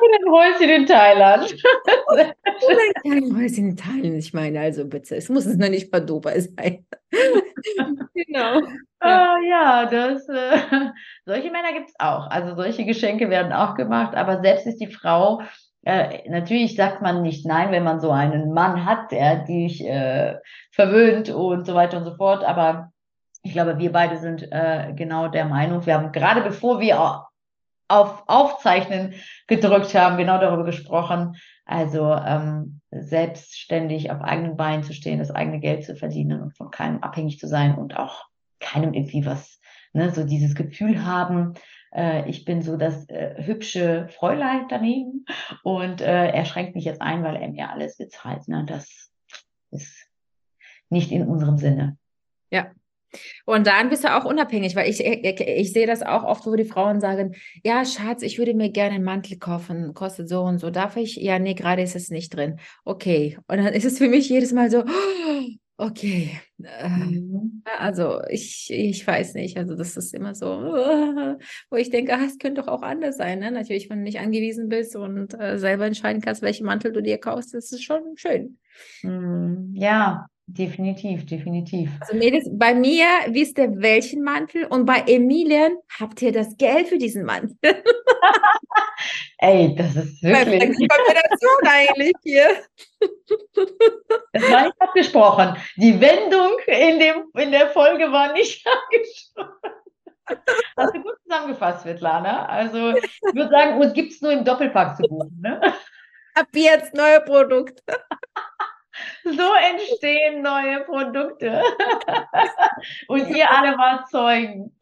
Ein 0.00 0.32
Häuschen 0.32 0.70
in 0.70 0.86
Thailand. 0.86 1.54
Oder 2.12 2.32
ein 3.04 3.36
Häuschen 3.36 3.70
in 3.70 3.76
Thailand. 3.76 4.16
Ich 4.16 4.32
meine, 4.32 4.60
also 4.60 4.86
bitte, 4.86 5.16
es 5.16 5.28
muss 5.28 5.46
noch 5.46 5.68
nicht 5.68 5.90
Padoba 5.90 6.32
sein. 6.40 6.86
genau. 8.14 8.60
Ja, 9.02 9.36
oh, 9.36 9.48
ja 9.48 9.86
das, 9.86 10.28
äh, 10.28 10.90
solche 11.24 11.50
Männer 11.50 11.72
gibt 11.72 11.90
es 11.90 11.94
auch. 11.98 12.28
Also 12.30 12.56
solche 12.56 12.84
Geschenke 12.84 13.30
werden 13.30 13.52
auch 13.52 13.74
gemacht, 13.74 14.14
aber 14.16 14.40
selbst 14.40 14.66
ist 14.66 14.80
die 14.80 14.92
Frau, 14.92 15.42
äh, 15.84 16.28
natürlich 16.28 16.74
sagt 16.74 17.00
man 17.02 17.22
nicht 17.22 17.46
nein, 17.46 17.70
wenn 17.70 17.84
man 17.84 18.00
so 18.00 18.10
einen 18.10 18.52
Mann 18.52 18.84
hat, 18.84 19.12
der 19.12 19.44
dich 19.44 19.84
äh, 19.86 20.36
verwöhnt 20.72 21.30
und 21.30 21.66
so 21.66 21.74
weiter 21.74 21.98
und 21.98 22.04
so 22.04 22.16
fort, 22.16 22.44
aber 22.44 22.92
ich 23.42 23.52
glaube, 23.52 23.78
wir 23.78 23.92
beide 23.92 24.18
sind 24.18 24.50
äh, 24.50 24.92
genau 24.94 25.28
der 25.28 25.44
Meinung, 25.44 25.86
wir 25.86 25.94
haben 25.94 26.12
gerade 26.12 26.42
bevor 26.42 26.80
wir 26.80 27.00
auf 27.88 28.24
Aufzeichnen 28.26 29.14
gedrückt 29.46 29.94
haben, 29.94 30.16
genau 30.16 30.38
darüber 30.38 30.64
gesprochen. 30.64 31.36
Also 31.64 32.14
ähm, 32.14 32.80
selbstständig 32.90 34.10
auf 34.10 34.20
eigenen 34.20 34.56
Beinen 34.56 34.84
zu 34.84 34.94
stehen, 34.94 35.18
das 35.18 35.30
eigene 35.30 35.60
Geld 35.60 35.84
zu 35.84 35.96
verdienen 35.96 36.40
und 36.40 36.56
von 36.56 36.70
keinem 36.70 37.02
abhängig 37.02 37.38
zu 37.38 37.46
sein 37.46 37.74
und 37.76 37.96
auch 37.96 38.26
keinem 38.60 38.94
irgendwie 38.94 39.26
was, 39.26 39.60
ne, 39.92 40.10
so 40.10 40.24
dieses 40.24 40.54
Gefühl 40.54 41.04
haben, 41.04 41.54
äh, 41.94 42.28
ich 42.28 42.44
bin 42.44 42.62
so 42.62 42.76
das 42.76 43.08
äh, 43.08 43.42
hübsche 43.42 44.08
Fräulein 44.08 44.66
daneben 44.68 45.24
und 45.62 46.00
äh, 46.00 46.28
er 46.30 46.44
schränkt 46.44 46.74
mich 46.74 46.84
jetzt 46.84 47.02
ein, 47.02 47.22
weil 47.22 47.36
er 47.36 47.48
mir 47.48 47.70
alles 47.70 47.96
bezahlt. 47.96 48.48
Ne? 48.48 48.64
Das 48.66 49.10
ist 49.70 50.08
nicht 50.90 51.12
in 51.12 51.26
unserem 51.26 51.58
Sinne. 51.58 51.98
Ja, 52.50 52.70
und 53.46 53.66
dann 53.66 53.88
bist 53.88 54.04
du 54.04 54.14
auch 54.14 54.24
unabhängig, 54.24 54.76
weil 54.76 54.88
ich, 54.88 55.04
ich, 55.04 55.40
ich, 55.40 55.72
sehe 55.72 55.86
das 55.86 56.02
auch 56.02 56.24
oft, 56.24 56.46
wo 56.46 56.54
die 56.56 56.64
Frauen 56.64 57.00
sagen, 57.00 57.34
ja, 57.64 57.84
Schatz, 57.84 58.22
ich 58.22 58.38
würde 58.38 58.54
mir 58.54 58.70
gerne 58.70 58.96
einen 58.96 59.04
Mantel 59.04 59.38
kaufen, 59.38 59.94
kostet 59.94 60.28
so 60.28 60.42
und 60.42 60.58
so. 60.58 60.70
Darf 60.70 60.96
ich? 60.96 61.16
Ja, 61.16 61.38
nee, 61.38 61.54
gerade 61.54 61.82
ist 61.82 61.96
es 61.96 62.10
nicht 62.10 62.34
drin. 62.36 62.58
Okay. 62.84 63.38
Und 63.48 63.58
dann 63.58 63.72
ist 63.72 63.84
es 63.84 63.98
für 63.98 64.08
mich 64.08 64.28
jedes 64.28 64.52
Mal 64.52 64.70
so, 64.70 64.84
okay. 65.78 66.38
Äh, 66.62 66.88
mhm. 66.88 67.62
Also 67.78 68.20
ich, 68.28 68.68
ich 68.70 69.06
weiß 69.06 69.34
nicht. 69.34 69.56
Also 69.56 69.74
das 69.74 69.96
ist 69.96 70.12
immer 70.14 70.34
so, 70.34 70.46
wo 71.70 71.76
ich 71.76 71.90
denke, 71.90 72.14
ah, 72.14 72.24
es 72.26 72.38
könnte 72.38 72.60
doch 72.60 72.68
auch 72.68 72.82
anders 72.82 73.16
sein. 73.16 73.38
Ne? 73.38 73.50
Natürlich, 73.50 73.88
wenn 73.88 73.98
du 73.98 74.04
nicht 74.04 74.20
angewiesen 74.20 74.68
bist 74.68 74.96
und 74.96 75.38
äh, 75.40 75.58
selber 75.58 75.86
entscheiden 75.86 76.20
kannst, 76.20 76.42
welchen 76.42 76.66
Mantel 76.66 76.92
du 76.92 77.02
dir 77.02 77.18
kaufst, 77.18 77.54
das 77.54 77.72
ist 77.72 77.84
schon 77.84 78.16
schön. 78.16 78.58
Mhm. 79.02 79.72
Ja, 79.74 80.26
Definitiv, 80.50 81.26
definitiv. 81.26 81.90
Also 82.00 82.16
Mädels, 82.16 82.48
bei 82.50 82.74
mir 82.74 83.06
wisst 83.28 83.58
ihr 83.58 83.70
welchen 83.76 84.22
Mantel 84.22 84.64
und 84.64 84.86
bei 84.86 85.04
Emilien 85.06 85.76
habt 86.00 86.22
ihr 86.22 86.32
das 86.32 86.56
Geld 86.56 86.88
für 86.88 86.96
diesen 86.96 87.24
Mantel. 87.26 87.54
Ey, 89.38 89.74
das 89.76 89.94
ist 89.94 90.22
wirklich. 90.22 90.74
Die 90.76 90.88
Kombination 90.88 91.66
eigentlich 91.66 92.14
hier. 92.24 92.48
Das 94.32 94.50
war 94.50 94.62
nicht 94.64 94.80
abgesprochen. 94.80 95.56
Die 95.76 96.00
Wendung 96.00 96.52
in, 96.66 96.98
dem, 96.98 97.24
in 97.36 97.52
der 97.52 97.68
Folge 97.68 98.10
war 98.10 98.32
nicht 98.32 98.66
abgesprochen. 98.84 99.74
Hast 100.78 100.94
du 100.94 101.02
gut 101.02 101.14
zusammengefasst, 101.24 101.82
Svetlana. 101.82 102.46
Also, 102.46 102.96
ich 102.96 103.20
würde 103.34 103.50
sagen, 103.50 103.78
uns 103.78 103.92
gibt 103.92 104.12
es 104.12 104.22
nur 104.22 104.32
im 104.32 104.44
Doppelpack 104.44 104.96
zu 104.96 105.02
buchen. 105.02 105.40
Ne? 105.42 105.60
Ab 106.34 106.48
jetzt 106.54 106.94
neue 106.94 107.20
Produkte. 107.20 107.82
So 109.38 109.44
entstehen 109.72 110.42
neue 110.42 110.80
Produkte. 110.80 111.62
Und 113.08 113.28
ihr 113.30 113.48
alle 113.48 113.76
mal 113.76 114.04
Zeugen. 114.10 114.76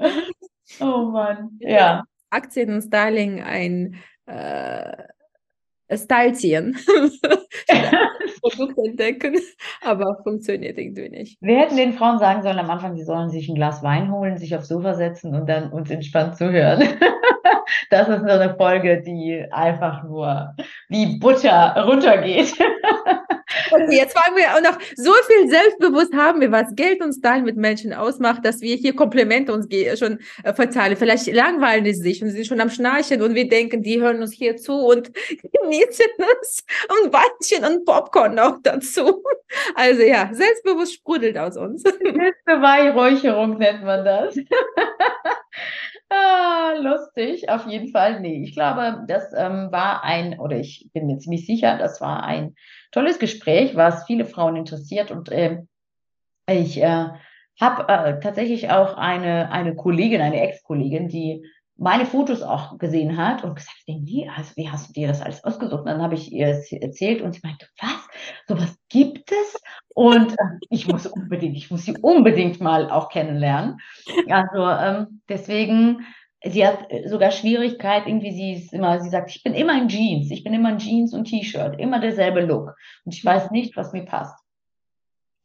Oh 0.80 1.02
Mann, 1.10 1.58
ja. 1.60 2.04
Aktien 2.30 2.70
und 2.70 2.82
Styling 2.82 3.42
ein, 3.42 3.96
äh, 4.26 5.06
Style 5.94 6.32
ziehen. 6.32 6.76
Produkt 8.40 8.78
entdecken, 8.78 9.36
aber 9.82 10.20
funktioniert 10.22 10.78
irgendwie 10.78 11.08
nicht. 11.08 11.38
Wir 11.40 11.58
hätten 11.58 11.76
den 11.76 11.92
Frauen 11.92 12.18
sagen 12.18 12.42
sollen 12.42 12.58
am 12.58 12.70
Anfang, 12.70 12.96
sie 12.96 13.04
sollen 13.04 13.30
sich 13.30 13.48
ein 13.48 13.54
Glas 13.54 13.82
Wein 13.82 14.10
holen, 14.10 14.38
sich 14.38 14.56
aufs 14.56 14.68
Sofa 14.68 14.94
setzen 14.94 15.34
und 15.34 15.48
dann 15.48 15.70
uns 15.70 15.90
entspannt 15.90 16.36
zuhören. 16.36 16.82
Das 17.90 18.08
ist 18.08 18.20
so 18.20 18.28
eine 18.28 18.54
Folge, 18.56 19.02
die 19.02 19.44
einfach 19.50 20.04
nur 20.04 20.54
wie 20.88 21.18
Butter 21.18 21.84
runtergeht. 21.84 22.54
Jetzt 23.90 24.18
fangen 24.18 24.36
wir 24.36 24.54
auch 24.54 24.60
noch 24.60 24.78
so 24.96 25.12
viel 25.26 25.48
selbstbewusst 25.48 26.14
haben 26.14 26.40
wir, 26.40 26.50
was 26.50 26.74
Geld 26.74 27.02
und 27.02 27.12
Style 27.12 27.42
mit 27.42 27.56
Menschen 27.56 27.92
ausmacht, 27.92 28.44
dass 28.44 28.60
wir 28.60 28.76
hier 28.76 28.94
Komplimente 28.94 29.52
uns 29.52 29.68
schon 29.98 30.18
äh, 30.42 30.52
verteilen. 30.52 30.96
Vielleicht 30.96 31.26
langweilen 31.32 31.84
die 31.84 31.94
sich 31.94 32.22
und 32.22 32.30
sind 32.30 32.46
schon 32.46 32.60
am 32.60 32.70
Schnarchen 32.70 33.22
und 33.22 33.34
wir 33.34 33.48
denken, 33.48 33.82
die 33.82 34.00
hören 34.00 34.20
uns 34.22 34.32
hier 34.32 34.56
zu 34.56 34.72
und 34.72 35.12
genießen 35.62 36.06
es 36.42 36.64
und 36.88 37.12
Weinchen 37.12 37.64
und 37.64 37.84
Popcorn 37.84 38.34
noch 38.34 38.58
dazu. 38.62 39.22
Also 39.74 40.02
ja, 40.02 40.30
selbstbewusst 40.32 40.94
sprudelt 40.94 41.38
aus 41.38 41.56
uns. 41.56 41.82
Beweihräucherung 41.82 43.58
nennt 43.58 43.84
man 43.84 44.04
das. 44.04 44.36
Ah, 46.08 46.74
lustig, 46.78 47.48
auf 47.48 47.66
jeden 47.66 47.90
Fall. 47.90 48.20
Nee, 48.20 48.42
ich 48.44 48.52
glaube, 48.54 49.04
das 49.08 49.32
ähm, 49.36 49.72
war 49.72 50.04
ein, 50.04 50.38
oder 50.38 50.56
ich 50.56 50.88
bin 50.92 51.06
mir 51.06 51.18
ziemlich 51.18 51.46
sicher, 51.46 51.76
das 51.78 52.00
war 52.00 52.22
ein 52.22 52.54
tolles 52.92 53.18
Gespräch, 53.18 53.74
was 53.74 54.04
viele 54.06 54.24
Frauen 54.24 54.56
interessiert. 54.56 55.10
Und 55.10 55.30
äh, 55.30 55.62
ich 56.48 56.80
äh, 56.80 57.08
habe 57.60 57.88
äh, 57.88 58.20
tatsächlich 58.20 58.70
auch 58.70 58.96
eine, 58.96 59.50
eine 59.50 59.74
Kollegin, 59.74 60.20
eine 60.20 60.40
Ex-Kollegin, 60.42 61.08
die 61.08 61.44
meine 61.78 62.06
Fotos 62.06 62.42
auch 62.42 62.78
gesehen 62.78 63.16
hat 63.16 63.44
und 63.44 63.54
gesagt, 63.54 63.76
nee, 63.86 64.28
also 64.34 64.52
wie 64.56 64.70
hast 64.70 64.88
du 64.88 64.92
dir 64.94 65.08
das 65.08 65.20
alles 65.20 65.44
ausgesucht? 65.44 65.80
Und 65.80 65.86
dann 65.86 66.02
habe 66.02 66.14
ich 66.14 66.32
ihr 66.32 66.62
erzählt 66.70 67.20
und 67.20 67.34
sie 67.34 67.40
meinte, 67.42 67.66
was? 67.80 68.08
Sowas 68.48 68.78
gibt 68.88 69.30
es? 69.30 69.60
Und 69.94 70.32
äh, 70.32 70.58
ich 70.70 70.88
muss 70.88 71.06
unbedingt, 71.06 71.56
ich 71.56 71.70
muss 71.70 71.84
sie 71.84 71.96
unbedingt 72.00 72.60
mal 72.60 72.90
auch 72.90 73.10
kennenlernen. 73.10 73.78
Also 74.30 74.66
ähm, 74.66 75.20
deswegen, 75.28 76.06
sie 76.42 76.66
hat 76.66 76.86
sogar 77.06 77.30
Schwierigkeit, 77.30 78.06
irgendwie 78.06 78.32
sie 78.32 78.52
ist 78.54 78.72
immer, 78.72 79.00
sie 79.00 79.10
sagt, 79.10 79.30
ich 79.30 79.42
bin 79.42 79.54
immer 79.54 79.76
in 79.76 79.88
Jeans, 79.88 80.30
ich 80.30 80.44
bin 80.44 80.54
immer 80.54 80.70
in 80.70 80.78
Jeans 80.78 81.12
und 81.12 81.24
T-Shirt, 81.24 81.78
immer 81.78 82.00
derselbe 82.00 82.40
Look. 82.40 82.74
Und 83.04 83.14
ich 83.14 83.24
weiß 83.24 83.50
nicht, 83.50 83.76
was 83.76 83.92
mir 83.92 84.04
passt. 84.04 84.38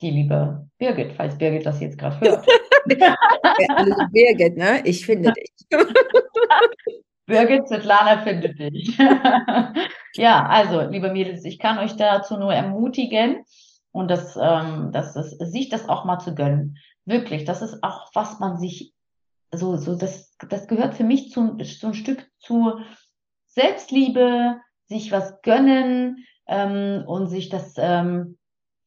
Die 0.02 0.12
liebe 0.12 0.68
Birgit, 0.78 1.14
falls 1.14 1.38
Birgit 1.38 1.66
das 1.66 1.82
jetzt 1.82 1.98
gerade 1.98 2.20
hört. 2.22 2.48
Also 3.70 3.96
Birgit, 4.12 4.58
ne? 4.58 4.82
Ich 4.86 5.06
finde 5.06 5.34
dich. 5.34 5.52
Birgit 7.26 7.68
Svetlana 7.68 8.22
findet 8.24 8.60
dich. 8.60 8.98
ja, 10.16 10.46
also, 10.46 10.82
liebe 10.82 11.12
Mädels, 11.12 11.46
ich 11.46 11.60
kann 11.60 11.78
euch 11.78 11.96
dazu 11.96 12.38
nur 12.38 12.54
ermutigen 12.54 13.46
und 13.92 14.10
das, 14.10 14.38
ähm, 14.42 14.92
das, 14.92 15.14
das, 15.14 15.32
sich 15.32 15.70
das 15.70 15.88
auch 15.88 16.06
mal 16.06 16.20
zu 16.20 16.36
gönnen. 16.36 16.78
Wirklich, 17.06 17.46
das 17.46 17.62
ist 17.62 17.84
auch, 17.84 18.10
was 18.14 18.40
man 18.40 18.58
sich 18.58 18.94
so, 19.52 19.76
so, 19.78 19.96
das, 19.96 20.36
das 20.50 20.68
gehört 20.68 20.96
für 20.96 21.04
mich 21.04 21.32
zu, 21.32 21.58
so 21.64 21.88
ein 21.88 21.94
Stück 21.94 22.30
zu 22.40 22.80
Selbstliebe, 23.48 24.60
sich 24.88 25.12
was 25.12 25.42
gönnen 25.42 26.26
ähm, 26.48 27.04
und 27.06 27.28
sich 27.28 27.50
das, 27.50 27.74
ähm, 27.78 28.38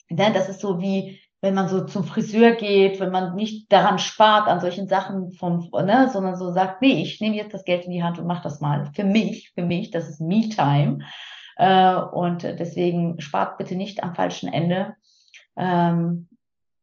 ne, 0.09 0.33
das 0.33 0.49
ist 0.49 0.61
so 0.61 0.81
wie, 0.81 1.21
wenn 1.45 1.55
man 1.55 1.69
so 1.69 1.85
zum 1.85 2.05
Friseur 2.05 2.53
geht, 2.53 3.01
wenn 3.01 3.11
man 3.13 3.35
nicht 3.35 3.71
daran 3.71 3.99
spart, 3.99 4.49
an 4.49 4.61
solchen 4.61 4.89
Sachen 4.89 5.31
vom, 5.33 5.69
ne, 5.73 6.09
sondern 6.11 6.37
so 6.37 6.51
sagt, 6.53 6.81
nee, 6.81 7.03
ich 7.03 7.21
nehme 7.21 7.37
jetzt 7.37 7.53
das 7.53 7.65
Geld 7.65 7.85
in 7.85 7.91
die 7.91 8.03
Hand 8.03 8.19
und 8.19 8.27
mache 8.27 8.43
das 8.43 8.63
mal. 8.63 8.91
Für 8.95 9.05
mich, 9.05 9.53
für 9.55 9.63
mich, 9.63 9.91
das 9.91 10.09
ist 10.09 10.23
Me-Time. 10.23 11.01
Äh, 11.57 11.97
und 11.97 12.45
deswegen 12.45 13.21
spart 13.21 13.59
bitte 13.59 13.77
nicht 13.77 14.03
am 14.03 14.15
falschen 14.15 14.51
Ende. 14.51 14.95
Ähm, 15.55 16.29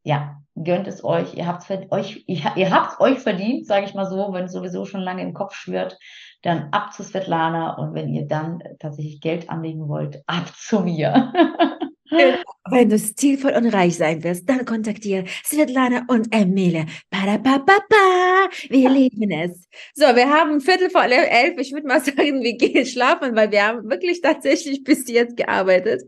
ja, 0.04 0.38
gönnt 0.54 0.88
es 0.88 1.04
euch. 1.04 1.34
Ihr 1.34 1.47
habt 1.47 1.67
euch, 1.91 2.24
ihr 2.28 2.71
habt 2.71 3.02
euch 3.02 3.17
verdient, 3.17 3.65
sage 3.65 3.88
ich 3.88 3.95
mal 3.95 4.06
so, 4.06 4.32
wenn 4.32 4.45
es 4.45 4.54
sowieso 4.54 4.86
schon 4.86 5.02
lange 5.02 5.24
im 5.24 5.34
Kopf 5.34 5.56
schwört, 5.56 5.97
dann 6.43 6.69
ab 6.69 6.93
zu 6.93 7.02
Svetlana 7.02 7.78
und 7.78 7.95
wenn 7.95 8.13
ihr 8.13 8.28
dann 8.28 8.62
tatsächlich 8.78 9.21
Geld 9.21 9.50
anlegen 9.50 9.88
wollt, 9.88 10.21
ab 10.28 10.54
zu 10.56 10.82
mir. 10.82 11.34
Wenn 12.12 12.89
du 12.89 13.00
stilvoll 13.00 13.54
und 13.54 13.67
reich 13.67 13.97
sein 13.97 14.24
willst, 14.24 14.47
dann 14.50 14.65
kontaktiere 14.65 15.26
Svetlana 15.43 16.04
und 16.08 16.34
Emile. 16.34 16.86
Ba-da-ba-ba-ba. 17.10 18.50
Wir 18.69 18.89
lieben 18.89 19.32
es. 19.32 19.67
So, 19.93 20.06
wir 20.15 20.30
haben 20.30 20.60
Viertel 20.60 20.89
vor 20.89 21.04
elf. 21.04 21.58
Ich 21.58 21.71
würde 21.71 21.88
mal 21.88 22.02
sagen, 22.02 22.43
wir 22.43 22.58
gehen 22.58 22.86
schlafen, 22.86 23.36
weil 23.36 23.52
wir 23.52 23.65
haben 23.65 23.89
wirklich 23.89 24.21
tatsächlich 24.21 24.84
bis 24.84 25.08
jetzt 25.10 25.38
gearbeitet. 25.38 26.04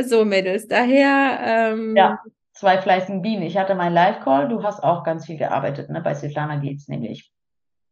So, 0.00 0.24
Mädels. 0.24 0.66
Daher. 0.66 1.40
Ähm, 1.44 1.96
ja, 1.96 2.18
zwei 2.54 2.80
fleißigen 2.80 3.22
Bienen. 3.22 3.42
Ich 3.42 3.56
hatte 3.56 3.74
meinen 3.74 3.94
Live-Call. 3.94 4.48
Du 4.48 4.62
hast 4.62 4.82
auch 4.82 5.04
ganz 5.04 5.26
viel 5.26 5.36
gearbeitet. 5.36 5.90
Ne? 5.90 6.00
Bei 6.00 6.14
Svetlana 6.14 6.56
geht 6.56 6.78
es 6.78 6.88
nämlich. 6.88 7.30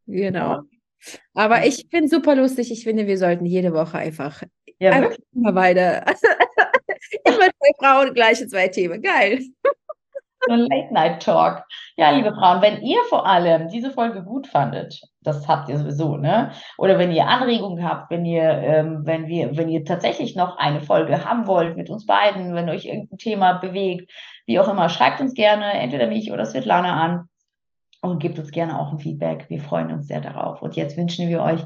Genau. 0.06 0.62
Aber 1.34 1.66
ich 1.66 1.86
finde 1.90 2.08
super 2.08 2.34
lustig. 2.34 2.70
Ich 2.70 2.84
finde, 2.84 3.06
wir 3.06 3.18
sollten 3.18 3.46
jede 3.46 3.72
Woche 3.72 3.98
einfach, 3.98 4.42
ja, 4.78 4.92
einfach 4.92 5.16
immer 5.34 5.54
weiter 5.54 6.04
Immer 7.24 7.50
zwei 7.50 7.72
Frauen, 7.78 8.14
gleiche 8.14 8.46
zwei 8.46 8.68
Themen. 8.68 9.02
Geil. 9.02 9.40
So 10.46 10.54
ein 10.54 10.60
Late-Night-Talk. 10.60 11.64
Ja, 11.96 12.10
liebe 12.10 12.32
Frauen, 12.32 12.62
wenn 12.62 12.80
ihr 12.80 12.98
vor 13.10 13.26
allem 13.26 13.68
diese 13.68 13.90
Folge 13.90 14.22
gut 14.22 14.46
fandet, 14.46 14.98
das 15.20 15.46
habt 15.46 15.68
ihr 15.68 15.76
sowieso, 15.76 16.16
ne? 16.16 16.52
Oder 16.78 16.98
wenn 16.98 17.12
ihr 17.12 17.26
Anregungen 17.26 17.86
habt, 17.86 18.10
wenn 18.10 18.24
ihr, 18.24 18.42
ähm, 18.42 19.02
wenn 19.04 19.26
wir, 19.26 19.54
wenn 19.58 19.68
ihr 19.68 19.84
tatsächlich 19.84 20.36
noch 20.36 20.56
eine 20.56 20.80
Folge 20.80 21.26
haben 21.26 21.46
wollt 21.46 21.76
mit 21.76 21.90
uns 21.90 22.06
beiden, 22.06 22.54
wenn 22.54 22.70
euch 22.70 22.86
irgendein 22.86 23.18
Thema 23.18 23.52
bewegt, 23.54 24.10
wie 24.46 24.58
auch 24.58 24.68
immer, 24.68 24.88
schreibt 24.88 25.20
uns 25.20 25.34
gerne 25.34 25.74
entweder 25.74 26.06
mich 26.06 26.32
oder 26.32 26.46
Svetlana 26.46 27.02
an 27.02 27.28
und 28.00 28.18
gebt 28.18 28.38
uns 28.38 28.50
gerne 28.50 28.78
auch 28.80 28.92
ein 28.92 28.98
Feedback. 28.98 29.44
Wir 29.50 29.60
freuen 29.60 29.92
uns 29.92 30.06
sehr 30.06 30.22
darauf. 30.22 30.62
Und 30.62 30.74
jetzt 30.74 30.96
wünschen 30.96 31.28
wir 31.28 31.42
euch 31.42 31.60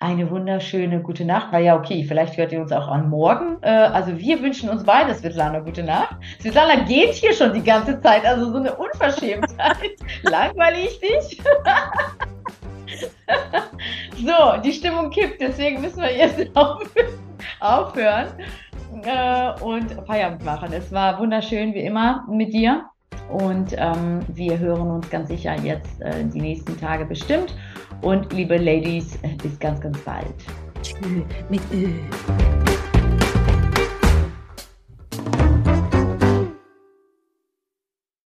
eine 0.00 0.30
wunderschöne 0.30 1.00
gute 1.00 1.24
Nacht. 1.24 1.52
Weil 1.52 1.64
ja, 1.64 1.76
okay, 1.76 2.04
vielleicht 2.04 2.36
hört 2.36 2.52
ihr 2.52 2.60
uns 2.60 2.72
auch 2.72 2.88
an 2.88 3.08
morgen. 3.08 3.58
Äh, 3.62 3.70
also 3.70 4.18
wir 4.18 4.40
wünschen 4.42 4.68
uns 4.68 4.84
beide, 4.84 5.14
Svetlana, 5.14 5.60
gute 5.60 5.82
Nacht. 5.82 6.16
Svetlana 6.40 6.84
geht 6.84 7.14
hier 7.14 7.32
schon 7.32 7.52
die 7.52 7.62
ganze 7.62 8.00
Zeit, 8.00 8.24
also 8.24 8.50
so 8.50 8.58
eine 8.58 8.74
Unverschämtheit. 8.74 9.96
Langweile 10.22 10.78
ich 10.80 11.00
dich? 11.00 11.42
so, 14.16 14.60
die 14.62 14.72
Stimmung 14.72 15.10
kippt, 15.10 15.40
deswegen 15.40 15.80
müssen 15.80 16.00
wir 16.00 16.14
jetzt 16.14 16.50
aufhören 17.60 18.28
äh, 19.02 19.52
und 19.62 19.92
Feierabend 20.06 20.44
machen. 20.44 20.72
Es 20.72 20.92
war 20.92 21.18
wunderschön 21.18 21.74
wie 21.74 21.80
immer 21.80 22.26
mit 22.30 22.52
dir. 22.52 22.84
Und 23.28 23.74
ähm, 23.76 24.20
wir 24.28 24.58
hören 24.58 24.88
uns 24.88 25.10
ganz 25.10 25.28
sicher 25.28 25.56
jetzt 25.60 26.00
äh, 26.00 26.24
die 26.24 26.40
nächsten 26.40 26.78
Tage 26.78 27.04
bestimmt. 27.04 27.56
Und 28.02 28.32
liebe 28.32 28.56
Ladies, 28.56 29.18
bis 29.42 29.58
ganz, 29.58 29.80
ganz 29.80 29.98
bald. 30.00 30.34
Mit 31.48 31.60
Ö. 31.72 31.88